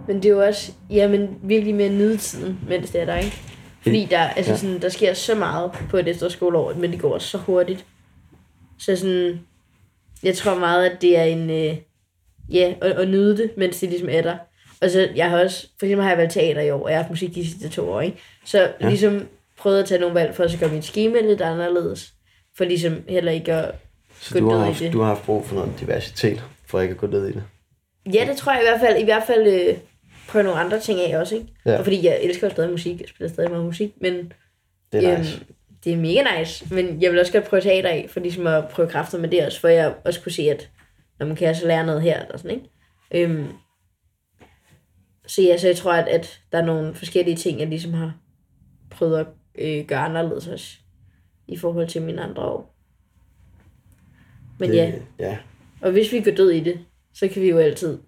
Men 0.06 0.16
det 0.16 0.24
er 0.24 0.30
jo 0.32 0.42
også, 0.44 0.72
jamen, 0.90 1.38
virkelig 1.42 1.74
med 1.74 1.84
at 1.84 1.92
nyde 1.92 2.16
tiden, 2.16 2.60
mens 2.68 2.90
det 2.90 3.00
er 3.00 3.04
der, 3.04 3.16
ikke? 3.16 3.36
Fordi 3.82 4.04
der, 4.10 4.20
altså 4.20 4.52
Ja. 4.52 4.58
sådan, 4.58 4.82
der 4.82 4.88
sker 4.88 5.14
så 5.14 5.34
meget 5.34 5.72
på 5.90 5.96
et 5.96 6.08
efterskoleår, 6.08 6.74
men 6.74 6.92
det 6.92 7.00
går 7.00 7.14
også 7.14 7.28
så 7.28 7.38
hurtigt. 7.38 7.86
Så 8.78 8.96
sådan, 8.96 9.40
jeg 10.22 10.36
tror 10.36 10.58
meget, 10.58 10.90
at 10.90 11.02
det 11.02 11.18
er 11.18 11.24
en, 11.24 11.50
øh, 11.50 11.76
ja, 12.52 12.74
at, 12.82 12.90
at 12.92 13.08
nyde 13.08 13.36
det, 13.36 13.50
mens 13.56 13.80
det 13.80 13.88
ligesom 13.88 14.08
er 14.10 14.22
der. 14.22 14.36
Og 14.80 14.90
så, 14.90 15.08
jeg 15.16 15.30
har 15.30 15.38
også, 15.40 15.66
for 15.78 15.86
eksempel 15.86 16.02
har 16.02 16.10
jeg 16.10 16.18
valgt 16.18 16.32
teater 16.32 16.60
i 16.60 16.70
år, 16.70 16.82
og 16.82 16.90
jeg 16.90 16.98
har 16.98 17.02
haft 17.02 17.10
musik 17.10 17.34
de 17.34 17.46
sidste 17.46 17.68
to 17.68 17.90
år, 17.90 18.00
ikke? 18.00 18.16
Så 18.44 18.70
Ja. 18.80 18.88
ligesom 18.88 19.26
prøvet 19.58 19.78
at 19.78 19.86
tage 19.88 20.00
nogle 20.00 20.14
valg 20.14 20.34
for 20.34 20.44
at 20.44 20.50
så 20.50 20.58
gøre 20.58 20.70
mit 20.70 20.84
schema 20.84 21.20
lidt 21.20 21.40
anderledes. 21.40 22.12
For 22.56 22.64
ligesom 22.64 23.02
heller 23.08 23.32
ikke 23.32 23.52
at 23.52 23.74
Så 24.20 24.34
gå 24.34 24.40
du 24.40 24.48
har, 24.50 24.56
ned 24.56 24.64
i 24.64 24.66
haft, 24.66 24.80
det. 24.80 24.92
du 24.92 25.00
har 25.00 25.06
haft 25.08 25.22
brug 25.26 25.46
for 25.46 25.54
noget 25.54 25.70
diversitet, 25.80 26.42
for 26.66 26.80
ikke 26.80 26.92
at 26.92 26.98
gå 26.98 27.06
ned 27.06 27.26
i 27.28 27.32
det. 27.32 27.42
Ja, 28.14 28.26
det 28.28 28.36
tror 28.36 28.52
jeg 28.52 28.62
i 28.62 28.64
hvert 28.64 28.80
fald. 28.80 28.98
I 29.02 29.04
hvert 29.04 29.22
fald 29.26 29.46
øh, 29.46 29.76
prøve 30.28 30.44
nogle 30.44 30.60
andre 30.60 30.80
ting 30.80 31.00
af 31.00 31.18
også, 31.18 31.34
ikke? 31.34 31.46
Ja. 31.66 31.78
Og 31.78 31.84
fordi 31.84 32.06
jeg 32.06 32.18
elsker 32.22 32.46
jo 32.46 32.50
stadig 32.50 32.70
musik. 32.70 33.00
Jeg 33.00 33.08
spiller 33.08 33.32
stadig 33.32 33.50
meget 33.50 33.64
musik, 33.64 33.92
men 34.00 34.32
Det 34.92 35.04
er 35.04 35.10
øhm, 35.12 35.20
nice. 35.20 35.40
det 35.84 35.92
er 35.92 35.96
mega 35.96 36.38
nice. 36.38 36.74
Men 36.74 37.02
jeg 37.02 37.10
vil 37.10 37.20
også 37.20 37.32
godt 37.32 37.44
prøve 37.44 37.62
teater 37.62 37.88
af, 37.88 38.06
for 38.10 38.20
ligesom 38.20 38.46
at 38.46 38.68
prøve 38.68 38.88
kræfter 38.88 39.18
med 39.18 39.28
det 39.28 39.46
også, 39.46 39.60
for 39.60 39.68
jeg 39.68 39.94
også 40.04 40.20
kunne 40.20 40.32
se, 40.32 40.42
at 40.50 40.68
når 41.18 41.26
man 41.26 41.36
kan 41.36 41.46
jeg 41.46 41.56
så 41.56 41.66
lære 41.66 41.86
noget 41.86 42.02
her, 42.02 42.22
eller 42.22 42.36
sådan, 42.38 42.50
ikke? 42.50 42.70
Øhm, 43.30 43.46
så 45.26 45.42
ja, 45.42 45.56
så 45.56 45.66
jeg 45.66 45.76
tror, 45.76 45.92
at, 45.92 46.08
at 46.08 46.40
der 46.52 46.58
er 46.58 46.64
nogle 46.66 46.94
forskellige 46.94 47.36
ting, 47.36 47.58
jeg 47.60 47.68
ligesom 47.68 47.92
har 47.94 48.14
prøvet 48.90 49.18
at 49.20 49.26
øh, 49.58 49.86
gøre 49.86 49.98
anderledes 49.98 50.46
også, 50.48 50.74
i 51.48 51.56
forhold 51.56 51.88
til 51.88 52.02
mine 52.02 52.22
andre 52.22 52.42
år. 52.42 52.74
Men 54.58 54.70
det, 54.70 54.76
ja, 54.76 54.92
ja. 55.18 55.38
og 55.82 55.90
hvis 55.92 56.12
vi 56.12 56.20
går 56.20 56.30
død 56.32 56.50
i 56.50 56.60
det, 56.60 56.80
så 57.14 57.28
kan 57.28 57.42
vi 57.42 57.48
jo 57.48 57.58
altid 57.58 57.98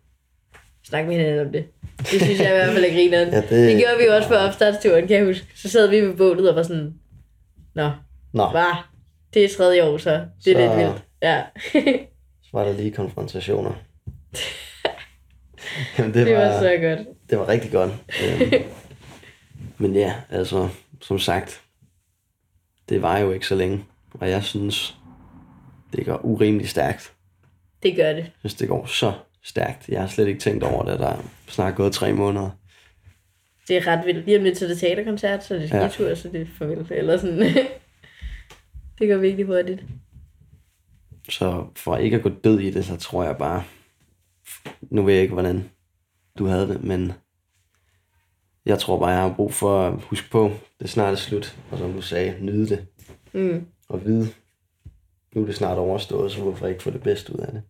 snakke 0.84 1.08
med 1.08 1.16
hinanden 1.16 1.46
om 1.46 1.52
det. 1.52 1.64
Det 1.98 2.06
synes 2.22 2.40
jeg 2.40 2.48
i 2.48 2.52
hvert 2.56 2.72
fald 2.72 2.84
er 2.84 2.88
grineren. 2.92 3.28
Ja, 3.28 3.40
det- 3.40 3.50
det 3.50 3.78
gjorde 3.78 3.98
vi 3.98 4.04
jo 4.04 4.14
også 4.16 4.28
på 4.28 4.34
opstartsturen, 4.34 5.06
kan 5.08 5.16
jeg 5.16 5.24
huske. 5.26 5.46
Så 5.54 5.68
sad 5.68 5.88
vi 5.88 6.00
ved 6.00 6.16
bålet 6.16 6.48
og 6.50 6.56
var 6.56 6.62
sådan, 6.62 6.94
Nå, 7.74 7.90
Nå, 8.32 8.50
hvad? 8.50 8.74
Det 9.34 9.44
er 9.44 9.48
tredje 9.56 9.84
år, 9.84 9.98
så 9.98 10.10
det 10.10 10.20
er 10.20 10.30
Så- 10.44 10.76
lidt 10.76 10.76
vildt. 10.86 11.04
Ja, 11.22 11.42
var 12.52 12.64
der 12.64 12.72
lige 12.72 12.90
konfrontationer. 12.92 13.72
Jamen, 15.98 16.14
det, 16.14 16.26
det 16.26 16.34
var, 16.36 16.40
var 16.40 16.58
så 16.60 16.78
godt. 16.82 17.08
det 17.30 17.38
var 17.38 17.48
rigtig 17.48 17.70
godt. 17.72 17.92
Øhm, 18.24 18.52
men 19.78 19.94
ja, 19.94 20.14
altså, 20.30 20.68
som 21.00 21.18
sagt, 21.18 21.62
det 22.88 23.02
var 23.02 23.18
jo 23.18 23.32
ikke 23.32 23.46
så 23.46 23.54
længe. 23.54 23.84
Og 24.14 24.30
jeg 24.30 24.44
synes, 24.44 24.96
det 25.92 26.06
går 26.06 26.20
urimelig 26.24 26.68
stærkt. 26.68 27.12
Det 27.82 27.96
gør 27.96 28.12
det. 28.12 28.18
Jeg 28.22 28.30
synes, 28.38 28.54
det 28.54 28.68
går 28.68 28.86
så 28.86 29.12
stærkt. 29.44 29.88
Jeg 29.88 30.00
har 30.00 30.08
slet 30.08 30.28
ikke 30.28 30.40
tænkt 30.40 30.64
over 30.64 30.84
det, 30.84 30.98
der 30.98 31.06
er 31.08 31.22
snart 31.48 31.74
gået 31.74 31.92
tre 31.92 32.12
måneder. 32.12 32.50
Det 33.68 33.76
er 33.76 33.86
ret 33.86 34.06
vildt. 34.06 34.24
Lige 34.26 34.38
om 34.38 34.44
lidt 34.44 34.58
til 34.58 34.68
det 34.68 34.78
teaterkoncert, 34.78 35.44
så 35.44 35.54
er 35.54 35.58
det 35.58 35.70
Ja. 35.72 35.88
skitur, 35.88 36.14
så 36.14 36.28
det 36.28 36.40
er 36.40 36.46
farvel. 36.58 36.86
Eller 36.90 37.16
sådan. 37.16 37.38
det 38.98 39.08
går 39.08 39.16
virkelig 39.16 39.46
hurtigt. 39.46 39.80
Så 41.30 41.64
for 41.76 41.96
ikke 41.96 42.16
at 42.16 42.22
gå 42.22 42.28
død 42.44 42.60
i 42.60 42.70
det, 42.70 42.84
så 42.84 42.96
tror 42.96 43.24
jeg 43.24 43.36
bare, 43.36 43.64
nu 44.80 45.02
ved 45.02 45.12
jeg 45.14 45.22
ikke, 45.22 45.34
hvordan 45.34 45.70
du 46.38 46.46
havde 46.46 46.68
det, 46.68 46.84
men 46.84 47.12
jeg 48.66 48.78
tror 48.78 48.98
bare, 48.98 49.08
jeg 49.10 49.20
har 49.22 49.34
brug 49.36 49.54
for 49.54 49.86
at 49.88 50.00
huske 50.02 50.30
på, 50.30 50.50
det 50.78 50.84
er 50.84 50.88
snart 50.88 51.12
er 51.12 51.16
slut, 51.16 51.56
og 51.72 51.78
som 51.78 51.92
du 51.92 52.00
sagde, 52.02 52.36
nyde 52.40 52.68
det, 52.68 52.86
Mm. 53.32 53.66
og 53.88 54.04
vide, 54.04 54.28
nu 55.34 55.42
er 55.42 55.46
det 55.46 55.54
snart 55.56 55.78
overstået, 55.78 56.32
så 56.32 56.40
hvorfor 56.42 56.66
ikke 56.66 56.82
få 56.82 56.90
det 56.90 57.02
bedste 57.02 57.34
ud 57.34 57.38
af 57.38 57.52
det? 57.52 57.62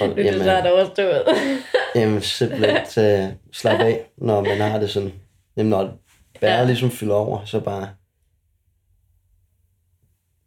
Og, 0.00 0.08
Nu 0.08 0.14
er 0.14 0.30
det 0.32 0.42
snart 0.42 0.66
overstået. 0.66 1.22
jamen 1.96 2.20
simpelthen 2.22 2.76
til 2.88 3.34
slap 3.52 3.80
af, 3.80 4.10
når 4.16 4.40
man 4.44 4.58
har 4.60 4.78
det 4.78 4.90
sådan, 4.90 5.12
jamen 5.56 5.70
når 5.70 5.98
bæret 6.40 6.58
Ja. 6.60 6.64
ligesom 6.64 6.90
fylder 6.90 7.14
over, 7.14 7.44
så 7.44 7.60
bare 7.60 7.88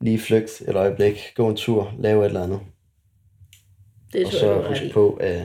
lige 0.02 0.20
flygt 0.20 0.62
et 0.68 0.76
øjeblik, 0.76 1.32
gå 1.36 1.50
en 1.50 1.56
tur, 1.56 1.94
lave 2.00 2.22
et 2.22 2.26
eller 2.26 2.44
andet. 2.44 2.60
det 4.14 4.26
og 4.26 4.32
tror 4.32 4.40
så 4.40 4.46
jeg, 4.46 4.56
du 4.56 4.62
har 4.62 4.70
ret 4.70 4.80
husk 4.80 4.84
i. 4.90 4.92
på, 4.92 5.14
at 5.14 5.44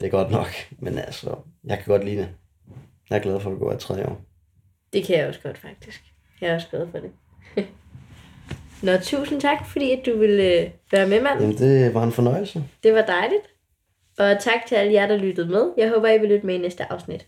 det 0.00 0.06
er 0.06 0.10
godt 0.10 0.30
nok, 0.30 0.48
men 0.82 0.98
altså, 0.98 1.36
jeg 1.64 1.78
kan 1.78 1.86
godt 1.86 2.04
lide 2.04 2.16
det. 2.16 2.28
Jeg 3.10 3.16
er 3.16 3.22
glad 3.22 3.40
for 3.40 3.50
at 3.50 3.58
gå 3.58 3.68
af 3.68 3.78
tredje 3.78 4.06
år. 4.06 4.20
Det 4.92 5.04
kan 5.04 5.18
jeg 5.18 5.28
også 5.28 5.40
godt, 5.40 5.58
faktisk. 5.58 6.04
Jeg 6.40 6.50
er 6.50 6.54
også 6.54 6.68
glad 6.70 6.86
for 6.90 6.98
det. 6.98 7.10
Nå, 8.82 8.92
tusind 9.02 9.40
tak, 9.40 9.66
fordi 9.66 9.90
at 9.90 10.06
du 10.06 10.18
ville 10.18 10.60
øh, 10.60 10.70
være 10.92 11.08
med, 11.08 11.22
mand. 11.22 11.40
Jamen, 11.40 11.56
det 11.58 11.94
var 11.94 12.02
en 12.04 12.12
fornøjelse. 12.12 12.64
Det 12.82 12.94
var 12.94 13.02
dejligt. 13.06 13.42
Og 14.18 14.36
tak 14.40 14.66
til 14.68 14.74
alle 14.74 14.92
jer, 14.92 15.06
der 15.06 15.16
lyttede 15.16 15.48
med. 15.48 15.72
Jeg 15.76 15.88
håber, 15.90 16.08
I 16.08 16.18
vil 16.18 16.28
lytte 16.28 16.46
med 16.46 16.54
i 16.54 16.58
næste 16.58 16.92
afsnit. 16.92 17.26